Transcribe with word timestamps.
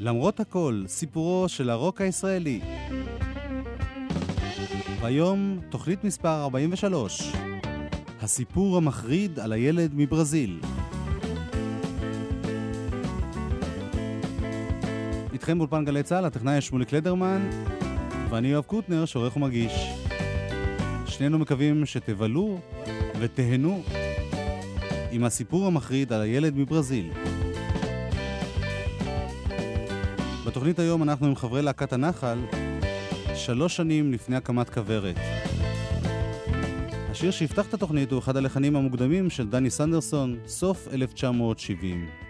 למרות 0.00 0.40
הכל, 0.40 0.82
סיפורו 0.86 1.48
של 1.48 1.70
הרוק 1.70 2.00
הישראלי. 2.00 2.60
והיום, 5.00 5.58
תוכנית 5.68 6.04
מספר 6.04 6.42
43, 6.42 7.32
הסיפור 8.20 8.76
המחריד 8.76 9.38
על 9.38 9.52
הילד 9.52 9.90
מברזיל. 9.94 10.60
איתכם 15.32 15.58
באולפן 15.58 15.84
גלי 15.84 16.02
צה"ל, 16.02 16.24
הטכנאי 16.24 16.60
שמולי 16.60 16.84
קלדרמן, 16.84 17.50
ואני 18.30 18.48
יואב 18.48 18.64
קוטנר, 18.64 19.04
שעורך 19.04 19.36
ומגיש. 19.36 19.72
שנינו 21.06 21.38
מקווים 21.38 21.86
שתבלו 21.86 22.58
ותהנו 23.20 23.82
עם 25.10 25.24
הסיפור 25.24 25.66
המחריד 25.66 26.12
על 26.12 26.20
הילד 26.20 26.56
מברזיל. 26.56 27.27
בתוכנית 30.48 30.78
היום 30.78 31.02
אנחנו 31.02 31.26
עם 31.26 31.36
חברי 31.36 31.62
להקת 31.62 31.92
הנחל, 31.92 32.38
שלוש 33.34 33.76
שנים 33.76 34.12
לפני 34.12 34.36
הקמת 34.36 34.70
כוורת. 34.70 35.16
השיר 37.10 37.30
שיפתח 37.30 37.66
את 37.66 37.74
התוכנית 37.74 38.12
הוא 38.12 38.18
אחד 38.18 38.36
הלחנים 38.36 38.76
המוקדמים 38.76 39.30
של 39.30 39.48
דני 39.48 39.70
סנדרסון, 39.70 40.36
סוף 40.46 40.88
1970. 40.92 42.27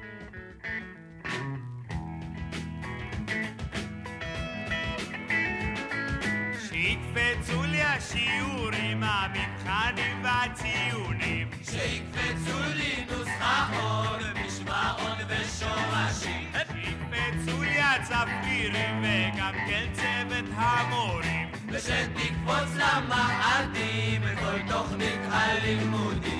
המורים. 20.78 21.48
ושתקפוץ 21.72 22.74
למאדים 22.74 24.22
כל 24.40 24.58
תוכנית 24.68 25.20
הלימודים. 25.30 26.37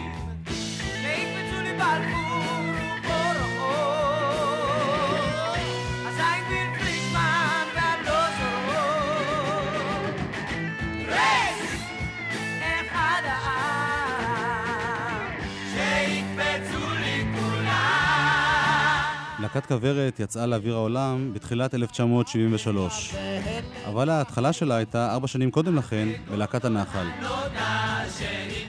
להקת 19.54 19.66
כוורת 19.66 20.20
יצאה 20.20 20.46
לאוויר 20.46 20.74
העולם 20.74 21.30
בתחילת 21.32 21.74
1973, 21.74 23.14
אבל 23.88 24.10
ההתחלה 24.10 24.52
שלה 24.52 24.76
הייתה 24.76 25.12
ארבע 25.12 25.26
שנים 25.26 25.50
קודם 25.50 25.76
לכן 25.76 26.08
בלהקת 26.30 26.64
הנחל. 26.64 27.06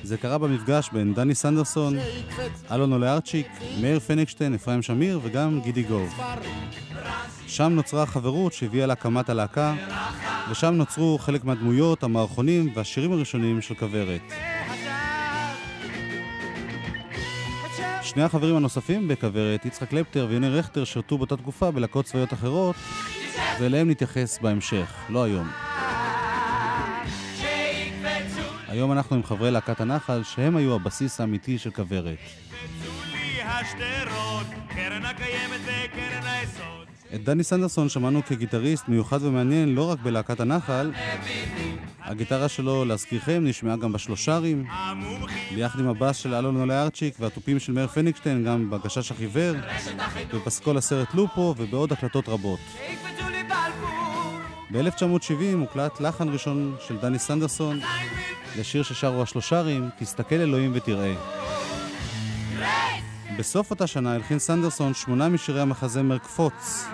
זה 0.03 0.17
קרה 0.17 0.37
במפגש 0.37 0.89
בין 0.93 1.13
דני 1.13 1.35
סנדרסון, 1.35 1.93
אלון 2.71 2.93
אולארצ'יק, 2.93 3.47
מאיר 3.81 3.99
פניגשטיין, 3.99 4.53
אפרים 4.53 4.81
שמיר 4.81 5.19
וגם 5.23 5.59
גידי 5.61 5.83
גוב. 5.83 6.19
שם 7.47 7.71
נוצרה 7.71 8.03
החברות 8.03 8.53
שהביאה 8.53 8.85
להקמת 8.85 9.29
הלהקה, 9.29 9.73
ושם 10.51 10.73
נוצרו 10.73 11.17
חלק 11.17 11.43
מהדמויות, 11.43 12.03
המערכונים 12.03 12.71
והשירים 12.75 13.11
הראשונים 13.11 13.61
של 13.61 13.75
כוורת. 13.75 14.21
שני 18.09 18.23
החברים 18.23 18.55
הנוספים 18.55 19.07
בכוורת, 19.07 19.65
יצחק 19.65 19.89
קלפטר 19.89 20.27
ויוני 20.29 20.49
רכטר, 20.49 20.83
שירתו 20.83 21.17
באותה 21.17 21.37
תקופה 21.37 21.71
בלהקות 21.71 22.05
צבאיות 22.05 22.33
אחרות, 22.33 22.75
ואליהם 23.59 23.89
נתייחס 23.89 24.39
בהמשך, 24.41 24.93
לא 25.09 25.23
היום. 25.23 25.47
היום 28.67 28.91
אנחנו 28.91 29.15
עם 29.15 29.23
חברי 29.23 29.51
להקת 29.51 29.81
הנחל, 29.81 30.23
שהם 30.23 30.55
היו 30.55 30.75
הבסיס 30.75 31.21
האמיתי 31.21 31.57
של 31.57 31.71
כוורת. 31.71 32.17
קרן 34.67 35.05
הקיימת 35.05 35.59
וקרן 35.63 36.23
היסוד. 36.23 36.78
את 37.15 37.23
דני 37.23 37.43
סנדרסון 37.43 37.89
שמענו 37.89 38.25
כגיטריסט 38.25 38.87
מיוחד 38.87 39.23
ומעניין 39.23 39.75
לא 39.75 39.91
רק 39.91 39.99
בלהקת 39.99 40.39
הנחל, 40.39 40.91
הגיטרה 42.01 42.47
שלו, 42.47 42.85
להזכירכם, 42.85 43.41
נשמעה 43.45 43.75
גם 43.75 43.93
בשלושרים, 43.93 44.65
ביחד 45.55 45.79
עם 45.79 45.87
הבאס 45.87 46.17
של 46.17 46.33
אלון 46.33 46.61
אולארצ'יק 46.61 47.13
והתופים 47.19 47.59
של 47.59 47.71
מאיר 47.71 47.87
פניגשטיין, 47.87 48.43
גם 48.43 48.69
בגשש 48.69 49.11
החיוור, 49.11 49.55
בפסקול 50.33 50.77
הסרט 50.77 51.13
לופו 51.13 51.55
ובעוד 51.57 51.91
הקלטות 51.93 52.29
רבות. 52.29 52.59
שיקפצו 52.87 53.29
לי 53.29 53.43
בלפור. 53.43 54.39
ב-1970 54.71 55.57
הוקלט 55.59 56.01
לחן 56.01 56.29
ראשון 56.29 56.75
של 56.87 56.97
דני 56.97 57.19
סנדרסון 57.19 57.79
לשיר 58.59 58.83
ששרו 58.83 59.21
השלושרים, 59.21 59.89
תסתכל 59.99 60.35
אלוהים 60.35 60.71
ותראה. 60.75 61.13
בסוף 63.39 63.71
אותה 63.71 63.87
שנה 63.87 64.13
הלחין 64.13 64.39
סנדרסון 64.39 64.93
שמונה 64.93 65.29
משירי 65.29 65.61
המחזמר 65.61 66.17
קפוץ. 66.17 66.85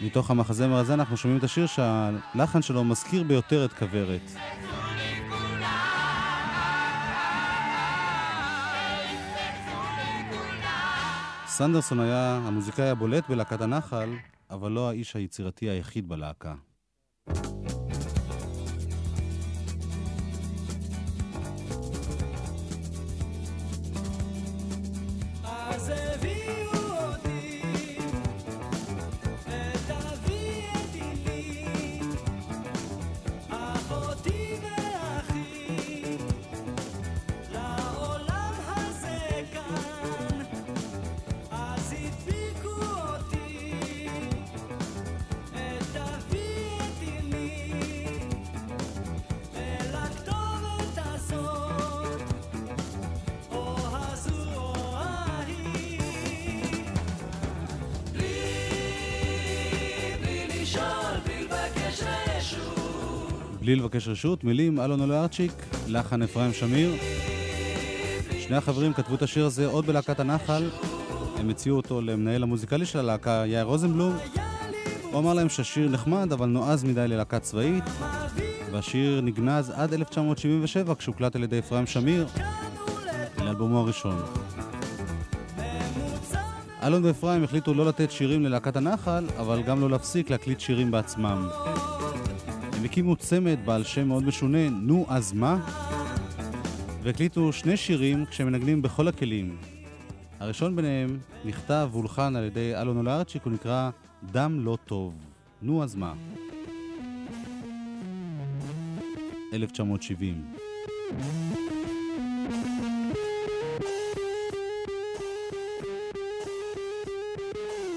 מתוך 0.00 0.30
המחזמר 0.30 0.76
הזה 0.76 0.94
אנחנו 0.94 1.16
שומעים 1.16 1.38
את 1.38 1.44
השיר 1.44 1.66
שהלחן 1.66 2.62
שלו 2.62 2.84
מזכיר 2.84 3.22
ביותר 3.22 3.64
את 3.64 3.72
כוורת. 3.72 4.30
סנדרסון 11.46 12.00
היה 12.00 12.40
המוזיקאי 12.46 12.88
הבולט 12.90 13.28
בלהקת 13.28 13.60
הנחל, 13.60 14.10
אבל 14.50 14.72
לא 14.72 14.88
האיש 14.88 15.16
היצירתי 15.16 15.68
היחיד 15.68 16.08
בלהקה. 16.08 16.54
בלי 63.68 63.76
לבקש 63.76 64.08
רשות, 64.08 64.44
מילים 64.44 64.80
אלון 64.80 65.00
אולארצ'יק, 65.00 65.52
לחן 65.88 66.22
אפרים 66.22 66.52
שמיר. 66.52 66.92
שני 68.40 68.56
החברים 68.56 68.92
כתבו 68.92 69.14
את 69.14 69.22
השיר 69.22 69.46
הזה 69.46 69.66
עוד 69.66 69.86
בלהקת 69.86 70.20
הנחל. 70.20 70.70
הם 71.36 71.50
הציעו 71.50 71.76
אותו 71.76 72.00
למנהל 72.00 72.42
המוזיקלי 72.42 72.86
של 72.86 72.98
הלהקה, 72.98 73.44
יאיר 73.46 73.64
רוזנבלום. 73.64 74.16
הוא 75.12 75.20
אמר 75.20 75.34
להם 75.34 75.48
שהשיר 75.48 75.88
נחמד, 75.88 76.32
אבל 76.32 76.46
נועז 76.46 76.84
מדי 76.84 77.08
ללהקה 77.08 77.38
צבאית. 77.38 77.84
והשיר 78.72 79.20
נגנז 79.20 79.70
עד 79.70 79.94
1977, 79.94 80.94
כשהוקלט 80.94 81.36
על 81.36 81.42
ידי 81.42 81.58
אפרים 81.58 81.86
שמיר, 81.86 82.26
לאלבומו 83.38 83.78
הראשון. 83.78 84.22
אלון 86.82 87.04
ואפרים 87.04 87.44
החליטו 87.44 87.74
לא 87.74 87.86
לתת 87.86 88.10
שירים 88.10 88.44
ללהקת 88.44 88.76
הנחל, 88.76 89.26
אבל 89.38 89.62
גם 89.62 89.80
לא 89.80 89.90
להפסיק 89.90 90.30
להקליט 90.30 90.60
שירים 90.60 90.90
בעצמם. 90.90 91.48
הם 92.78 92.84
הקימו 92.84 93.16
צמד 93.16 93.58
בעל 93.64 93.84
שם 93.84 94.08
מאוד 94.08 94.22
משונה, 94.22 94.70
נו 94.70 95.06
אז 95.08 95.32
מה? 95.32 95.66
והקליטו 97.02 97.52
שני 97.52 97.76
שירים 97.76 98.24
כשהם 98.24 98.46
מנגנים 98.46 98.82
בכל 98.82 99.08
הכלים. 99.08 99.56
הראשון 100.40 100.76
ביניהם 100.76 101.18
נכתב 101.44 101.88
והולחן 101.92 102.36
על 102.36 102.44
ידי 102.44 102.76
אלון 102.76 102.96
אולארצ'יק, 102.96 103.42
הוא 103.42 103.52
נקרא 103.52 103.90
דם 104.32 104.60
לא 104.64 104.78
טוב. 104.84 105.14
נו 105.62 105.82
אז 105.82 105.94
מה? 105.94 106.14
1970. 109.52 110.44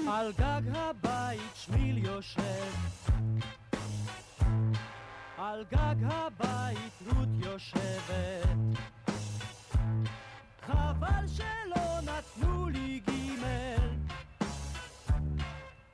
על 0.08 0.32
גג 0.38 0.62
הבית 0.74 1.40
שמיל 1.54 1.98
יושב 1.98 2.91
על 5.52 5.64
גג 5.72 5.96
הבית 6.02 7.02
רות 7.06 7.28
יושבת 7.44 8.78
חבל 10.66 11.26
שלא 11.26 12.00
נתנו 12.00 12.68
לי 12.68 13.00
גימל 13.06 13.88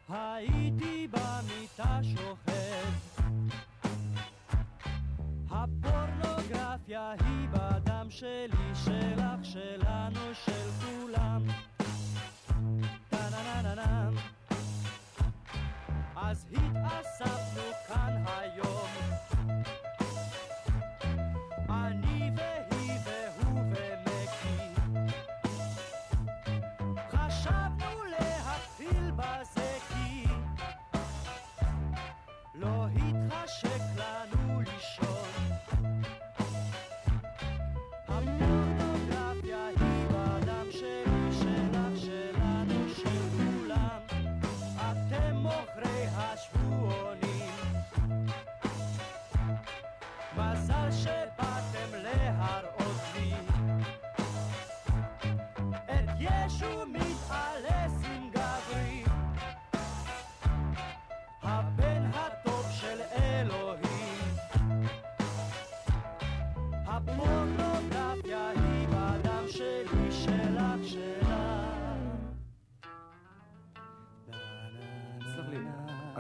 הייתי 0.09 1.09
במיטה 1.09 2.01
שוכב 2.03 2.93
הפורנוגרפיה 5.51 7.11
היא 7.11 7.49
בדם 7.53 8.07
שלי, 8.11 8.75
שלך, 8.85 9.39
שלנו, 9.43 10.35
של 10.45 10.71
כולם. 10.81 11.43
טה-נה-נה-נה-נה. 13.09 14.11
אז 16.17 16.47
התאספנו 16.53 17.63
כאן 17.89 18.25
היום. 18.27 19.08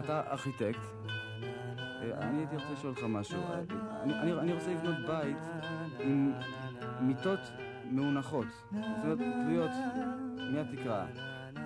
אתה 0.08 0.20
ארכיטקט, 0.30 0.78
אה, 1.06 2.18
אני 2.20 2.38
הייתי 2.38 2.54
רוצה 2.56 2.72
לשאול 2.72 2.92
אותך 2.92 3.04
משהו. 3.08 3.40
אני- 4.02 4.52
רוצה 4.52 4.70
לבנות 4.74 4.96
בית 5.06 5.36
עם 6.00 6.32
מיטות 7.00 7.38
מאונחות, 7.90 8.46
זאת 8.72 8.80
אומרת, 9.04 9.18
תלויות 9.18 9.70
מהתקרה. 10.52 11.06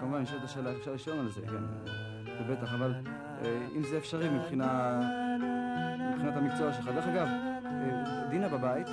כמובן, 0.00 0.18
נשאלת 0.22 0.44
השאלה, 0.44 0.72
אפשר 0.72 0.92
לשאול 0.92 1.18
על 1.18 1.28
זה, 1.30 1.40
כן, 1.46 1.64
זה 2.38 2.54
בטח, 2.54 2.74
אבל 2.74 2.94
אה, 3.44 3.66
אם 3.76 3.82
זה 3.82 3.98
אפשרי. 3.98 4.28
מבחינת 4.28 4.76
המקצוע 6.36 6.72
שלך. 6.72 6.88
דרך 6.88 7.06
אגב, 7.06 7.26
אה, 7.66 8.26
דינה 8.30 8.48
בבית, 8.48 8.86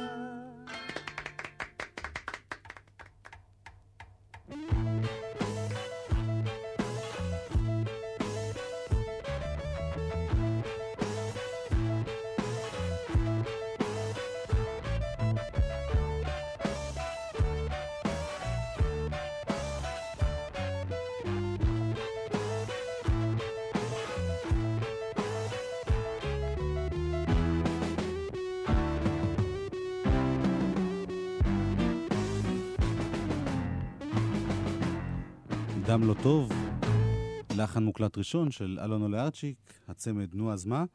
לחן 37.69 37.83
מוקלט 37.83 38.17
ראשון 38.17 38.51
של 38.51 38.79
אלון 38.83 39.01
אולארצ'יק, 39.01 39.57
הצמד 39.87 40.35
נו 40.35 40.53
אז 40.53 40.65
מה. 40.65 40.85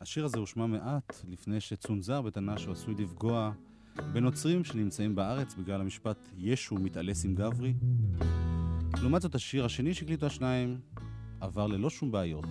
השיר 0.00 0.24
הזה 0.24 0.38
הושמע 0.38 0.66
מעט 0.66 1.22
לפני 1.28 1.60
שצונזר 1.60 2.22
בטענה 2.22 2.58
שהוא 2.58 2.72
עשוי 2.72 2.94
לפגוע 2.98 3.52
בנוצרים 4.12 4.64
שנמצאים 4.64 5.14
בארץ 5.14 5.54
בגלל 5.54 5.80
המשפט 5.80 6.28
ישו 6.36 6.74
מתעלס 6.74 7.24
עם 7.24 7.34
גברי. 7.34 7.74
לעומת 9.00 9.22
זאת 9.22 9.34
השיר 9.34 9.64
השני 9.64 9.94
שהקליטו 9.94 10.26
השניים 10.26 10.80
עבר 11.40 11.66
ללא 11.66 11.90
שום 11.90 12.10
בעיות. 12.10 12.48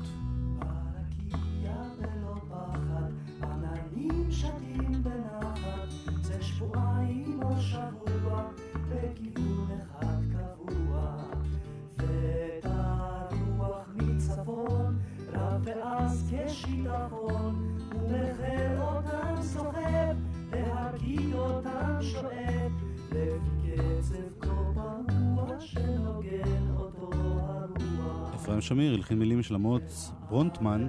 שמיר 28.64 28.94
הלחין 28.94 29.20
מילים 29.20 29.44
של 29.44 29.56
אמוץ 29.56 30.12
ברונטמן, 30.30 30.88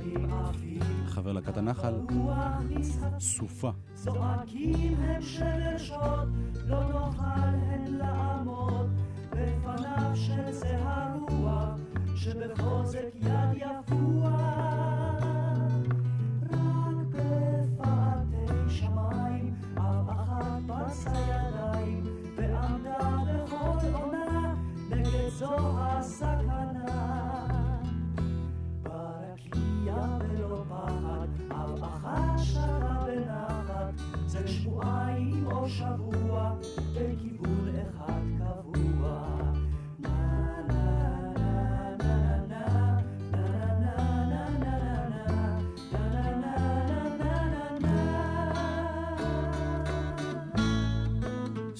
חבר 1.07 1.33
להקת 1.33 1.57
הנחל, 1.57 1.95
סופה. 3.19 3.71
לא 6.67 6.81
שבחוזק 12.17 13.09
יד 13.15 13.57
יפוע. 13.57 13.84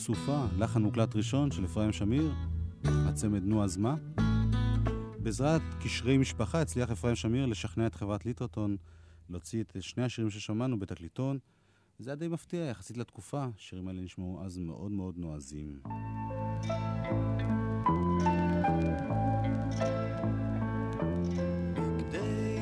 סופה, 0.05 0.45
לחן 0.59 0.83
מוקלט 0.83 1.17
ראשון 1.17 1.51
של 1.51 1.65
אפרים 1.65 1.93
שמיר, 1.93 2.35
הצמד 2.85 3.45
נו 3.45 3.65
אז 3.65 3.77
מה. 3.77 3.95
בעזרת 5.19 5.63
קשרי 5.81 6.19
משפחה 6.19 6.61
הצליח 6.61 6.91
אפרים 6.91 7.15
שמיר 7.15 7.47
לשכנע 7.47 7.87
את 7.87 7.95
חברת 7.95 8.27
ליטרטון 8.27 8.77
להוציא 9.31 9.61
את 9.63 9.77
שני 9.81 10.05
השירים 10.05 10.31
ששמענו 10.31 10.79
בתקליטון. 10.79 11.39
זה 11.99 12.11
היה 12.11 12.17
די 12.17 12.29
מפתיע 12.29 12.61
יחסית 12.61 12.97
לתקופה, 12.97 13.47
השירים 13.57 13.89
האלה 13.89 14.01
נשמעו 14.01 14.45
אז 14.45 14.59
מאוד 14.59 14.91
מאוד 14.91 15.19
נועזים. 15.19 15.79
בגדי 21.75 22.55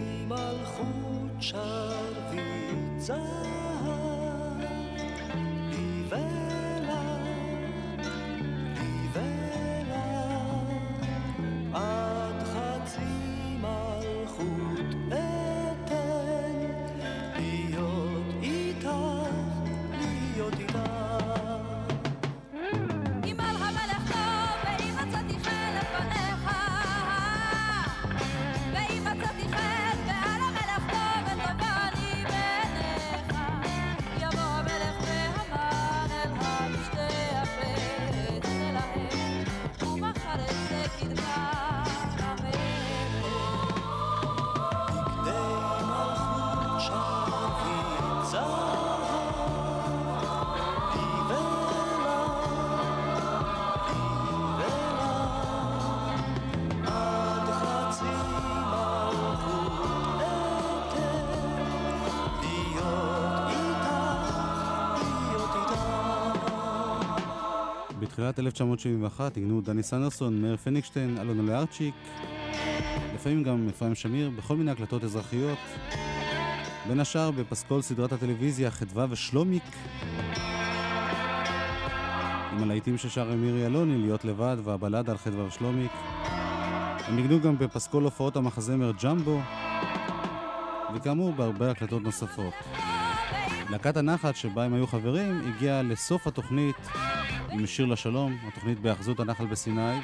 בתחילת 68.13 68.39
1971 68.39 69.37
ניגנו 69.37 69.61
דני 69.61 69.83
סנדרסון, 69.83 70.43
מאיר 70.43 70.57
פניגשטיין, 70.57 71.19
אלונה 71.21 71.43
לארצ'יק, 71.43 71.95
לפעמים 73.15 73.43
גם 73.43 73.69
אפרים 73.69 73.95
שמיר, 73.95 74.31
בכל 74.31 74.57
מיני 74.57 74.71
הקלטות 74.71 75.05
אזרחיות. 75.05 75.59
בין 76.89 77.01
השאר 77.01 77.31
בפסקול 77.31 77.83
סדרת 77.83 78.13
הטלוויזיה 78.13 78.71
חדווה 78.71 79.07
ושלומיק, 79.11 79.63
עם 82.53 82.63
הלהיטים 82.63 82.99
ששר 82.99 83.35
מירי 83.35 83.67
אלוני, 83.67 83.99
להיות 83.99 84.25
לבד, 84.25 84.57
והבלדה 84.65 85.13
על 85.13 85.19
חדווה 85.19 85.45
ושלומיק. 85.45 85.93
הם 87.07 87.17
ניגנו 87.17 87.41
גם 87.41 87.59
בפסקול 87.59 88.05
הופעות 88.05 88.37
המחזמר 88.37 88.93
ג'מבו, 89.05 89.41
וכאמור 90.95 91.33
בהרבה 91.33 91.71
הקלטות 91.71 92.03
נוספות. 92.03 92.55
להקת 93.71 93.97
הנחת 93.97 94.37
שבה 94.37 94.65
הם 94.65 94.75
היו 94.75 94.87
חברים 94.87 95.41
הגיעה 95.49 95.83
לסוף 95.83 96.27
התוכנית 96.27 96.77
עם 97.53 97.67
שיר 97.67 97.87
לשלום, 97.87 98.37
התוכנית 98.49 98.81
בהאחזות 98.81 99.21
הנחל 99.21 99.47
בסיני, 99.47 99.99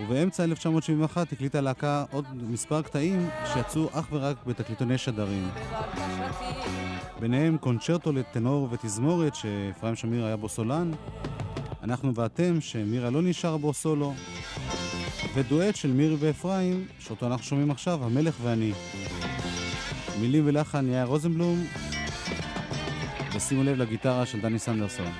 ובאמצע 0.00 0.44
1971 0.44 1.32
הקליטה 1.32 1.58
הלהקה 1.58 2.04
עוד 2.10 2.24
מספר 2.32 2.82
קטעים 2.82 3.28
שיצאו 3.52 3.88
אך 3.92 4.06
ורק 4.12 4.36
בתקליטוני 4.46 4.98
שדרים. 4.98 5.48
ביניהם 7.20 7.56
קונצ'רטו 7.58 8.12
לטנור 8.12 8.68
ותזמורת 8.70 9.34
שאפרים 9.34 9.94
שמיר 9.94 10.24
היה 10.24 10.36
בו 10.36 10.48
סולן, 10.48 10.90
אנחנו 11.82 12.14
ואתם 12.14 12.60
שמירה 12.60 13.10
לא 13.10 13.22
נשאר 13.22 13.56
בו 13.56 13.72
סולו, 13.72 14.14
ודואט 15.34 15.76
של 15.76 15.92
מירי 15.92 16.16
ואפרים, 16.18 16.86
שאותו 16.98 17.26
אנחנו 17.26 17.44
שומעים 17.44 17.70
עכשיו, 17.70 18.04
המלך 18.04 18.34
ואני. 18.42 18.72
מילים 20.20 20.42
ולחן 20.46 20.88
יאיר 20.88 21.04
רוזנבלום, 21.04 21.64
ושימו 23.34 23.62
לב 23.62 23.76
לגיטרה 23.76 24.26
של 24.26 24.40
דני 24.40 24.58
סנדרסון. 24.58 25.12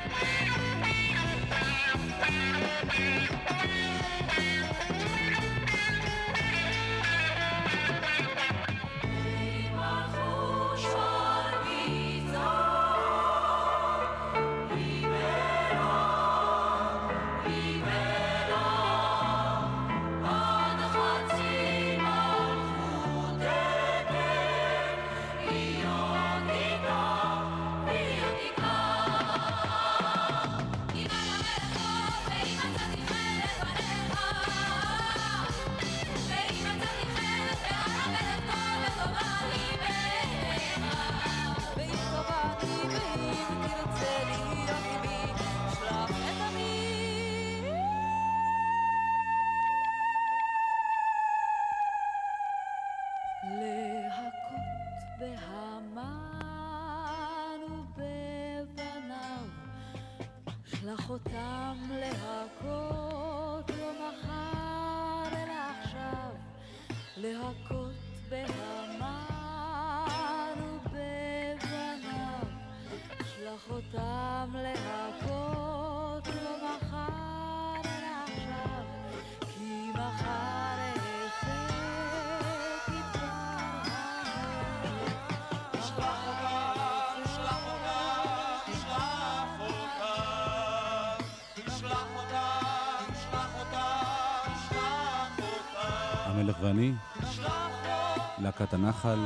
להקת 98.60 98.74
הנחל, 98.74 99.18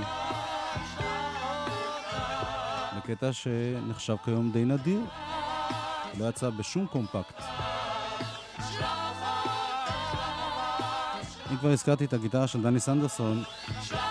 בקטע 2.97 3.33
שנחשב 3.33 4.17
כיום 4.25 4.51
די 4.53 4.65
נדיר, 4.65 5.01
לא 6.19 6.29
יצא 6.29 6.51
בשום 6.51 6.87
קומפקט. 6.87 7.43
אם 11.51 11.57
כבר 11.57 11.71
הזכרתי 11.71 12.05
את 12.05 12.13
הגיטרה 12.13 12.47
של 12.47 12.63
דני 12.63 12.81
סנדרסון, 12.81 13.43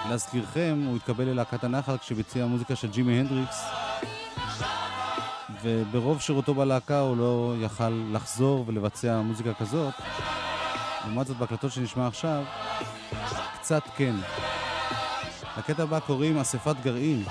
להזכירכם, 0.09 0.83
הוא 0.87 0.95
התקבל 0.95 1.25
ללהקת 1.25 1.63
הנחל 1.63 1.97
כשביצע 1.97 2.45
מוזיקה 2.45 2.75
של 2.75 2.91
ג'ימי 2.91 3.19
הנדריקס, 3.19 3.65
וברוב 5.61 6.21
שירותו 6.21 6.53
בלהקה 6.53 6.99
הוא 6.99 7.17
לא 7.17 7.55
יכל 7.59 8.09
לחזור 8.11 8.63
ולבצע 8.67 9.21
מוזיקה 9.21 9.53
כזאת. 9.53 9.93
לעומת 11.05 11.27
זאת, 11.27 11.37
בהקלטות 11.37 11.71
שנשמע 11.71 12.07
עכשיו, 12.07 12.43
קצת 13.59 13.83
כן. 13.95 14.15
לקטע 15.59 15.83
הבא 15.83 15.99
קוראים 15.99 16.37
אספת 16.37 16.75
גרעין. 16.83 17.23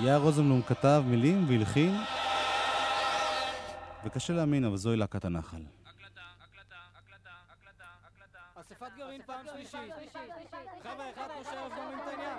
יאיר 0.00 0.16
רוזנבלום 0.16 0.62
כתב 0.62 1.02
מילים 1.06 1.44
והלחין, 1.48 1.96
וקשה 4.04 4.32
להאמין, 4.32 4.64
אבל 4.64 4.76
זוהי 4.76 4.96
להקת 4.96 5.24
הנחל. 5.24 5.62
אספת 8.60 8.86
גרעין 8.96 9.22
פעם 9.26 9.46
שלישית. 9.52 9.92
חבר'ה, 10.82 11.10
אחד 11.10 11.28
גומרים 11.76 11.98
את 11.98 12.08
העניין. 12.08 12.38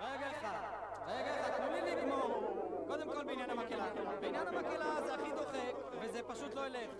רגע 0.00 0.30
אחד, 0.30 0.58
רגע 1.06 1.40
אחד, 1.40 1.50
תנו 1.56 1.72
לי 1.72 1.96
לגמור. 1.96 2.84
קודם 2.86 3.06
כל 3.12 3.24
בעניין 3.24 3.50
המקהלה. 3.50 3.84
בעניין 4.20 4.46
המקהלה 4.46 5.02
זה 5.06 5.14
הכי 5.14 5.30
דוחק, 5.36 5.74
וזה 6.00 6.20
פשוט 6.28 6.54
לא 6.54 6.66
ילך. 6.66 6.90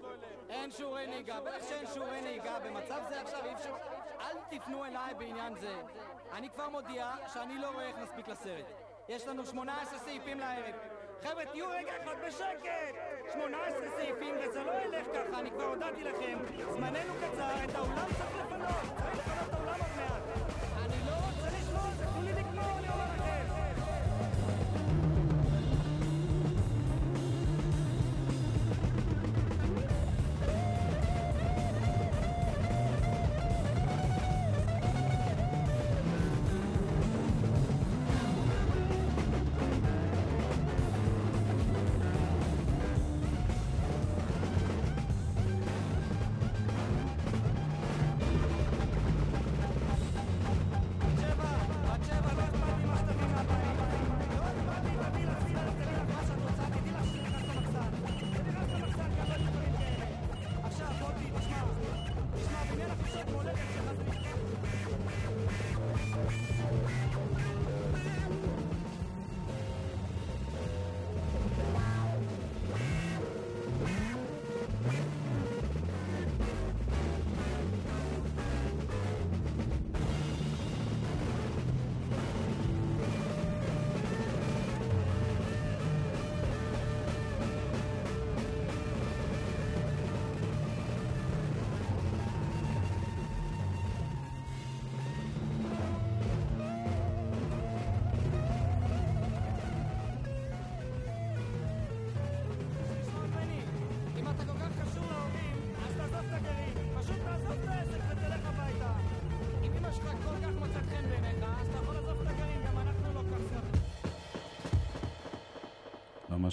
אין 0.49 0.71
שיעורי 0.71 1.07
נהיגה, 1.07 1.41
בטח 1.41 1.69
שאין 1.69 1.87
שיעורי 1.93 2.21
נהיגה. 2.21 2.59
במצב 2.65 3.01
זה 3.09 3.21
עכשיו 3.21 3.45
אי 3.45 3.55
אפשר... 3.55 3.75
אל 4.21 4.37
תפנו 4.51 4.85
אליי 4.85 5.15
בעניין 5.15 5.55
זה. 5.61 5.75
אני 6.33 6.51
כבר 6.51 6.69
מודיע 6.69 7.11
שאני 7.33 7.59
לא 7.59 7.71
רואה 7.71 7.87
איך 7.87 7.97
נספיק 7.99 8.29
לסרט. 8.29 8.65
יש 9.09 9.27
לנו 9.29 9.47
18 9.47 9.99
סעיפים 9.99 10.41
לערב. 10.41 10.75
חבר'ה, 11.23 11.45
תהיו 11.45 11.71
רגע 11.71 11.93
אחד 12.03 12.15
בשקט! 12.27 12.95
18 13.33 13.91
סעיפים 13.97 14.35
וזה 14.41 14.63
לא 14.63 14.73
ילך 14.73 15.07
ככה, 15.15 15.41
אני 15.41 15.51
כבר 15.51 15.65
הודעתי 15.65 16.05
לכם. 16.05 16.39
זמננו 16.71 17.15
קצר, 17.21 17.65
את 17.65 17.75
האולם 17.75 18.07
צריך 18.19 18.37
לפנות. 18.37 18.97
צריך 18.97 19.17
לפנות 19.19 19.49
את 19.49 19.62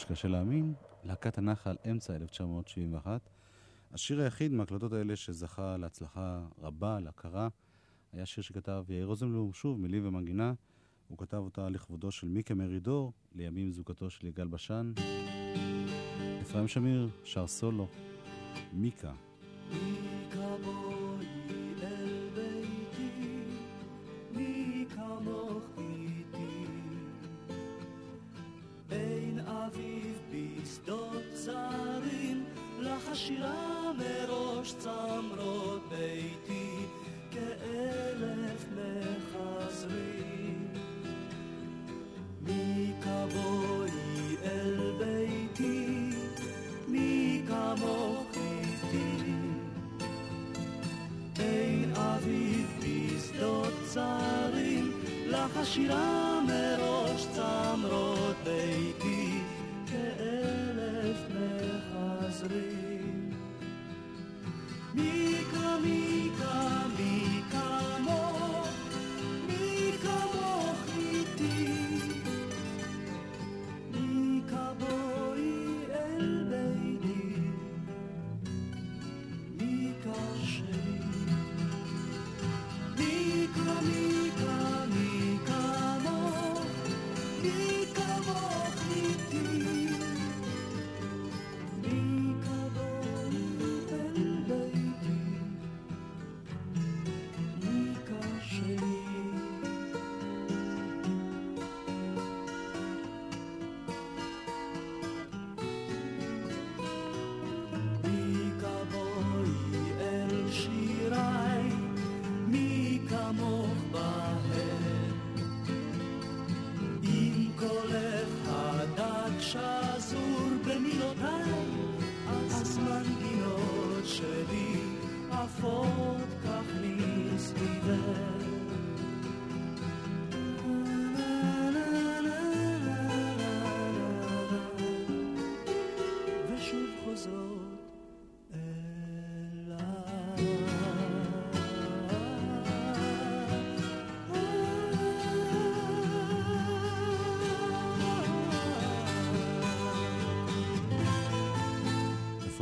קשה 0.10 0.28
להאמין, 0.28 0.74
להקת 1.04 1.38
הנחל, 1.38 1.75
אמצע 1.92 2.16
1971. 2.16 3.30
השיר 3.94 4.22
היחיד 4.22 4.51
מההקלטות 4.51 4.94
האלה 4.94 5.16
שזכה 5.16 5.78
להצלחה 5.78 6.46
רבה, 6.62 7.00
להכרה, 7.00 7.48
היה 8.13 8.25
שיר 8.25 8.44
שכתב 8.44 8.84
יאיר 8.89 9.06
רוזנבלום, 9.06 9.54
שוב, 9.54 9.80
מילים 9.80 10.08
ומנגינה. 10.08 10.54
הוא 11.08 11.18
כתב 11.18 11.38
אותה 11.38 11.70
לכבודו 11.70 12.12
של 12.12 12.28
מיקה 12.28 12.54
מרידור, 12.54 13.13
לימים 13.36 13.72
זוגתו 13.72 14.10
של 14.10 14.28
יגאל 14.28 14.48
בשן. 14.48 14.94
אפרים 16.42 16.68
שמיר 16.68 17.10
שר 17.24 17.48
סולו, 17.48 17.88
מיקה. 18.74 19.13
מיקה 19.72 20.56
בואי 20.63 21.09
השירה 33.12 33.92
מראש 33.98 34.74
צמרות 34.78 35.82
ביתי, 35.89 36.70
כאלף 37.32 38.66
מחזרים. 38.75 40.68
מיקה 42.42 43.25
בואי 43.34 44.36
אל 44.44 44.92
ביתי, 45.00 46.10
מי 46.88 47.42
כמוך 47.48 48.28
איתי. 48.36 49.34
אין 51.39 51.94
אביב 51.96 52.68
בשדות 52.80 53.74
זרים, 53.86 54.92
לך 55.28 55.58
השירה 55.58 56.28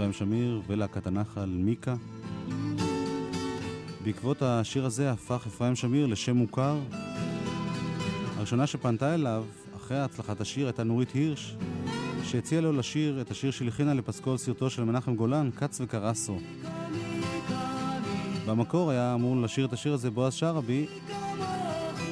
אפרים 0.08 0.30
שמיר 0.30 0.62
ולהקת 0.68 1.08
הנחל, 1.08 1.46
מיקה. 1.46 1.96
בעקבות 4.04 4.42
השיר 4.42 4.86
הזה 4.86 5.12
הפך 5.12 5.44
אפרים 5.48 5.76
שמיר 5.76 6.06
לשם 6.06 6.38
מוכר. 6.38 6.78
הראשונה 8.38 8.68
שפנתה 8.68 9.14
אליו, 9.14 9.46
אחרי 9.76 10.00
הצלחת 10.00 10.42
השיר, 10.42 10.66
הייתה 10.66 10.84
נורית 10.84 11.12
הירש, 11.12 11.56
שהציעה 12.24 12.62
לו 12.62 12.74
לשיר 12.74 13.22
את 13.22 13.32
השיר 13.32 13.52
שהלחינה 13.52 13.94
לפסקול 13.94 14.38
סרטו 14.38 14.70
של 14.70 14.84
מנחם 14.84 15.16
גולן, 15.16 15.50
כץ 15.56 15.82
וקרסו. 15.82 16.38
במקור 18.46 18.92
היה 18.92 19.14
אמור 19.14 19.42
לשיר 19.42 19.66
את 19.66 19.74
השיר 19.74 19.94
הזה 19.94 20.12
בועז 20.12 20.34
שרעבי, 20.34 20.86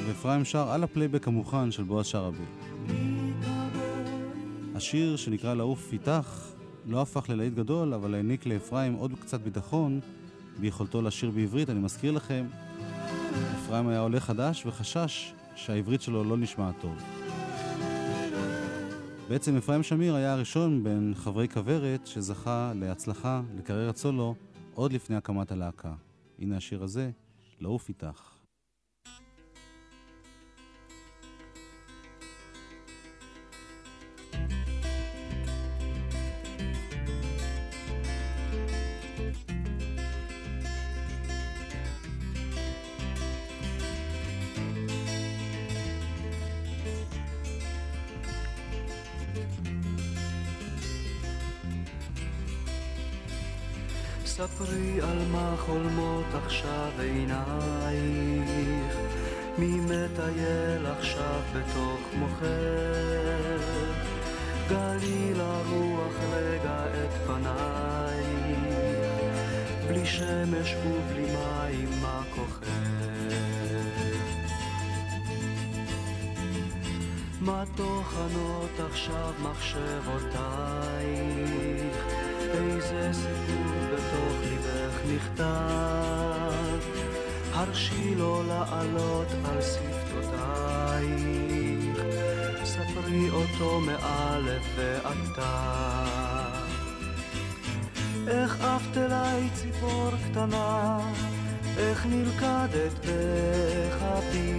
ואפרים 0.07 0.45
שר 0.45 0.69
על 0.69 0.83
הפלייבק 0.83 1.27
המוכן 1.27 1.71
של 1.71 1.83
בועז 1.83 2.05
שרעבי. 2.05 2.45
השיר 4.75 5.15
שנקרא 5.15 5.53
לעוף 5.53 5.93
איתך 5.93 6.54
לא 6.85 7.01
הפך 7.01 7.29
ללהיט 7.29 7.53
גדול, 7.53 7.93
אבל 7.93 8.15
העניק 8.15 8.45
לאפרים 8.45 8.93
עוד 8.93 9.11
קצת 9.21 9.41
ביטחון 9.41 9.99
ביכולתו 10.59 11.01
לשיר 11.01 11.31
בעברית. 11.31 11.69
אני 11.69 11.79
מזכיר 11.79 12.11
לכם, 12.11 12.45
אפרים 13.55 13.87
היה 13.87 13.99
עולה 13.99 14.19
חדש 14.19 14.65
וחשש 14.65 15.33
שהעברית 15.55 16.01
שלו 16.01 16.23
לא 16.23 16.37
נשמעת 16.37 16.75
טוב. 16.81 16.95
בעצם 19.29 19.57
אפרים 19.57 19.83
שמיר 19.83 20.15
היה 20.15 20.33
הראשון 20.33 20.83
בין 20.83 21.13
חברי 21.15 21.47
כוורת 21.49 22.07
שזכה 22.07 22.71
להצלחה, 22.75 23.41
לקריירת 23.57 23.97
סולו, 23.97 24.35
עוד 24.73 24.93
לפני 24.93 25.15
הקמת 25.15 25.51
הלהקה. 25.51 25.93
הנה 26.39 26.57
השיר 26.57 26.83
הזה, 26.83 27.11
לעוף 27.59 27.89
איתך. 27.89 28.34
חולמות 55.75 56.25
עכשיו 56.45 56.91
עינייך, 56.99 57.35
מי 59.57 59.79
מטייל 59.79 60.85
עכשיו 60.85 61.41
בתוך 61.53 61.99
מוחך, 62.17 62.45
גלי 64.69 65.33
לרוח 65.33 66.13
רגע 66.33 66.85
את 66.87 67.11
פנייך, 67.27 68.59
בלי 69.87 70.05
שמש 70.05 70.75
ובלי 70.75 71.25
מים 71.25 71.89
מה 72.01 72.21
כוחך. 72.35 72.67
מה 77.41 77.63
טוחנות 77.75 78.79
עכשיו 78.91 79.33
מחשבותייך, 79.41 80.45
איזה 82.53 83.09
סיפור 83.13 83.73
בתוך 83.93 84.33
ליבך 84.41 84.95
נכתב, 85.15 86.79
הרשי 87.53 88.15
לו 88.15 88.43
לעלות 88.47 89.27
על 89.45 89.61
שפתותייך, 89.61 91.15
ספרי 92.63 93.29
אותו 93.29 93.79
מאלף 93.79 94.63
ועד 94.75 95.17
תו. 95.35 95.41
איך 98.27 98.61
עפת 98.61 98.97
אליי 98.97 99.49
ציפור 99.53 100.11
קטנה, 100.31 100.99
איך 101.77 102.05
נלכדת 102.05 102.93
בכפי. 102.99 104.53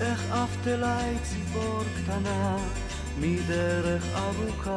איך 0.00 0.32
עפת 0.32 0.68
אליי 0.68 1.16
ציפור 1.22 1.82
קטנה 1.96 2.56
מדרך 3.20 4.04
ארוכה. 4.14 4.76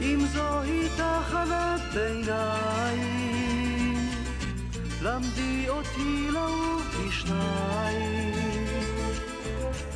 אם 0.00 0.18
זוהי 0.32 0.88
תחנת 0.96 1.80
ביניים, 1.94 3.14
למדי 5.02 5.68
אותי 5.68 6.28
לעוף 6.32 6.96
בשניים, 7.06 8.34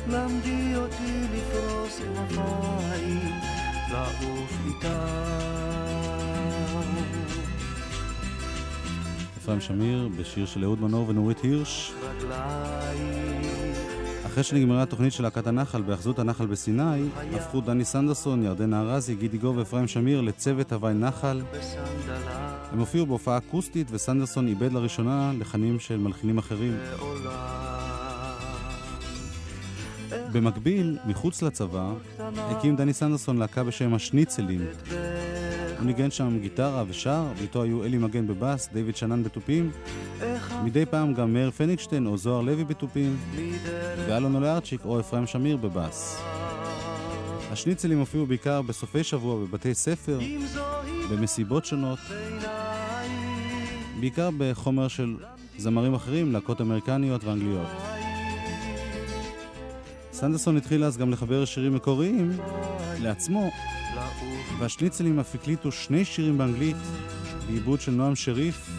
למדי 0.07 0.75
אותי 0.75 1.21
לפרוס 1.33 1.99
כנפיים, 1.99 3.31
לעוף 3.91 4.51
איתם. 4.65 5.78
אפרים 9.49 9.61
שמיר 9.61 10.09
בשיר 10.17 10.45
של 10.45 10.63
אהוד 10.63 10.81
מנור 10.81 11.09
ונורית 11.09 11.39
הירש. 11.39 11.93
אחרי 14.25 14.43
שנגמרה 14.43 14.83
התוכנית 14.83 15.13
של 15.13 15.23
להקת 15.23 15.47
הנחל 15.47 15.81
בהאחזות 15.81 16.19
הנחל 16.19 16.45
בסיני, 16.45 17.01
הפכו 17.33 17.61
דני 17.61 17.85
סנדרסון, 17.85 18.43
ירדנה 18.43 18.81
ארזי, 18.81 19.15
גידי 19.15 19.37
גוב 19.37 19.57
ואפרים 19.57 19.87
שמיר 19.87 20.21
לצוות 20.21 20.73
הוואי 20.73 20.93
נחל. 20.93 21.41
הם 22.71 22.79
הופיעו 22.79 23.05
בהופעה 23.05 23.37
אקוסטית 23.37 23.87
וסנדרסון 23.91 24.47
איבד 24.47 24.73
לראשונה 24.73 25.31
לחנים 25.39 25.79
של 25.79 25.97
מלחינים 25.97 26.37
אחרים. 26.37 26.77
במקביל, 30.31 30.97
מחוץ 31.05 31.41
לצבא, 31.41 31.93
הקים 32.37 32.75
דני 32.75 32.93
סנדרסון 32.93 33.37
להקה 33.37 33.63
בשם 33.63 33.93
השניצלים. 33.93 34.61
הוא 35.79 35.85
ניגן 35.85 36.11
שם 36.11 36.39
גיטרה 36.41 36.83
ושר, 36.87 37.23
ואיתו 37.37 37.63
היו 37.63 37.83
אלי 37.83 37.97
מגן 37.97 38.27
בבאס, 38.27 38.69
דיוויד 38.73 38.95
שנן 38.95 39.23
בתופים, 39.23 39.71
מדי 40.63 40.85
פעם 40.85 41.13
גם 41.13 41.33
מאיר 41.33 41.51
פניגשטיין 41.51 42.07
או 42.07 42.17
זוהר 42.17 42.41
לוי 42.41 42.63
בתופים, 42.63 43.17
ואלון 44.07 44.35
אולארצ'יק 44.35 44.81
או 44.85 44.99
אפרים 44.99 45.27
שמיר 45.27 45.57
בבאס. 45.57 46.21
השניצלים 47.51 47.99
הופיעו 47.99 48.25
בעיקר 48.25 48.61
בסופי 48.61 49.03
שבוע 49.03 49.45
בבתי 49.45 49.73
ספר, 49.73 50.19
במסיבות 51.11 51.65
שונות, 51.65 51.99
בעיקר 53.99 54.29
בחומר 54.37 54.87
של 54.87 55.15
זמרים 55.57 55.93
אחרים, 55.93 56.31
להקות 56.31 56.61
אמריקניות 56.61 57.23
ואנגליות. 57.23 57.67
סנדרסון 60.13 60.57
התחיל 60.57 60.83
אז 60.83 60.97
גם 60.97 61.11
לחבר 61.11 61.45
שירים 61.45 61.75
מקוריים 61.75 62.31
לעצמו, 62.99 63.49
והשניצלים 64.59 65.19
אף 65.19 65.35
הקליטו 65.35 65.71
שני 65.71 66.05
שירים 66.05 66.37
באנגלית 66.37 66.77
בעיבוד 67.47 67.81
של 67.81 67.91
נועם 67.91 68.15
שריף. 68.15 68.69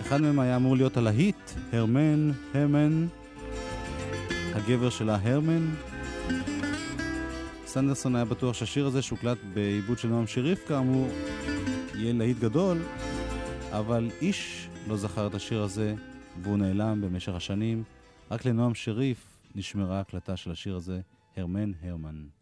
אחד 0.00 0.20
מהם 0.20 0.38
היה 0.38 0.56
אמור 0.56 0.76
להיות 0.76 0.96
הלהיט, 0.96 1.50
הרמן, 1.72 2.30
הרמן, 2.54 3.06
הגבר 4.54 4.90
שלה 4.90 5.18
הרמן. 5.22 5.74
סנדרסון 7.66 8.16
היה 8.16 8.24
בטוח 8.24 8.54
שהשיר 8.54 8.86
הזה 8.86 9.02
שהוקלט 9.02 9.38
בעיבוד 9.54 9.98
של 9.98 10.08
נועם 10.08 10.26
שריף 10.26 10.68
כאמור 10.68 11.08
יהיה 11.94 12.12
להיט 12.12 12.38
גדול, 12.38 12.78
אבל 13.70 14.10
איש 14.20 14.68
לא 14.88 14.96
זכר 14.96 15.26
את 15.26 15.34
השיר 15.34 15.62
הזה 15.62 15.94
והוא 16.42 16.58
נעלם 16.58 17.00
במשך 17.00 17.34
השנים. 17.34 17.82
רק 18.30 18.44
לנועם 18.44 18.74
שריף 18.74 19.18
נשמרה 19.54 20.00
הקלטה 20.00 20.36
של 20.36 20.50
השיר 20.50 20.76
הזה, 20.76 21.00
הרמן 21.36 21.72
הרמן. 21.82 22.41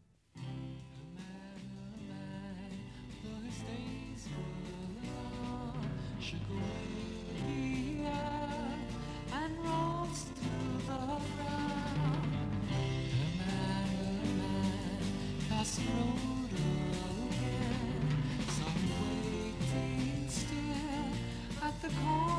musical. 21.91 22.30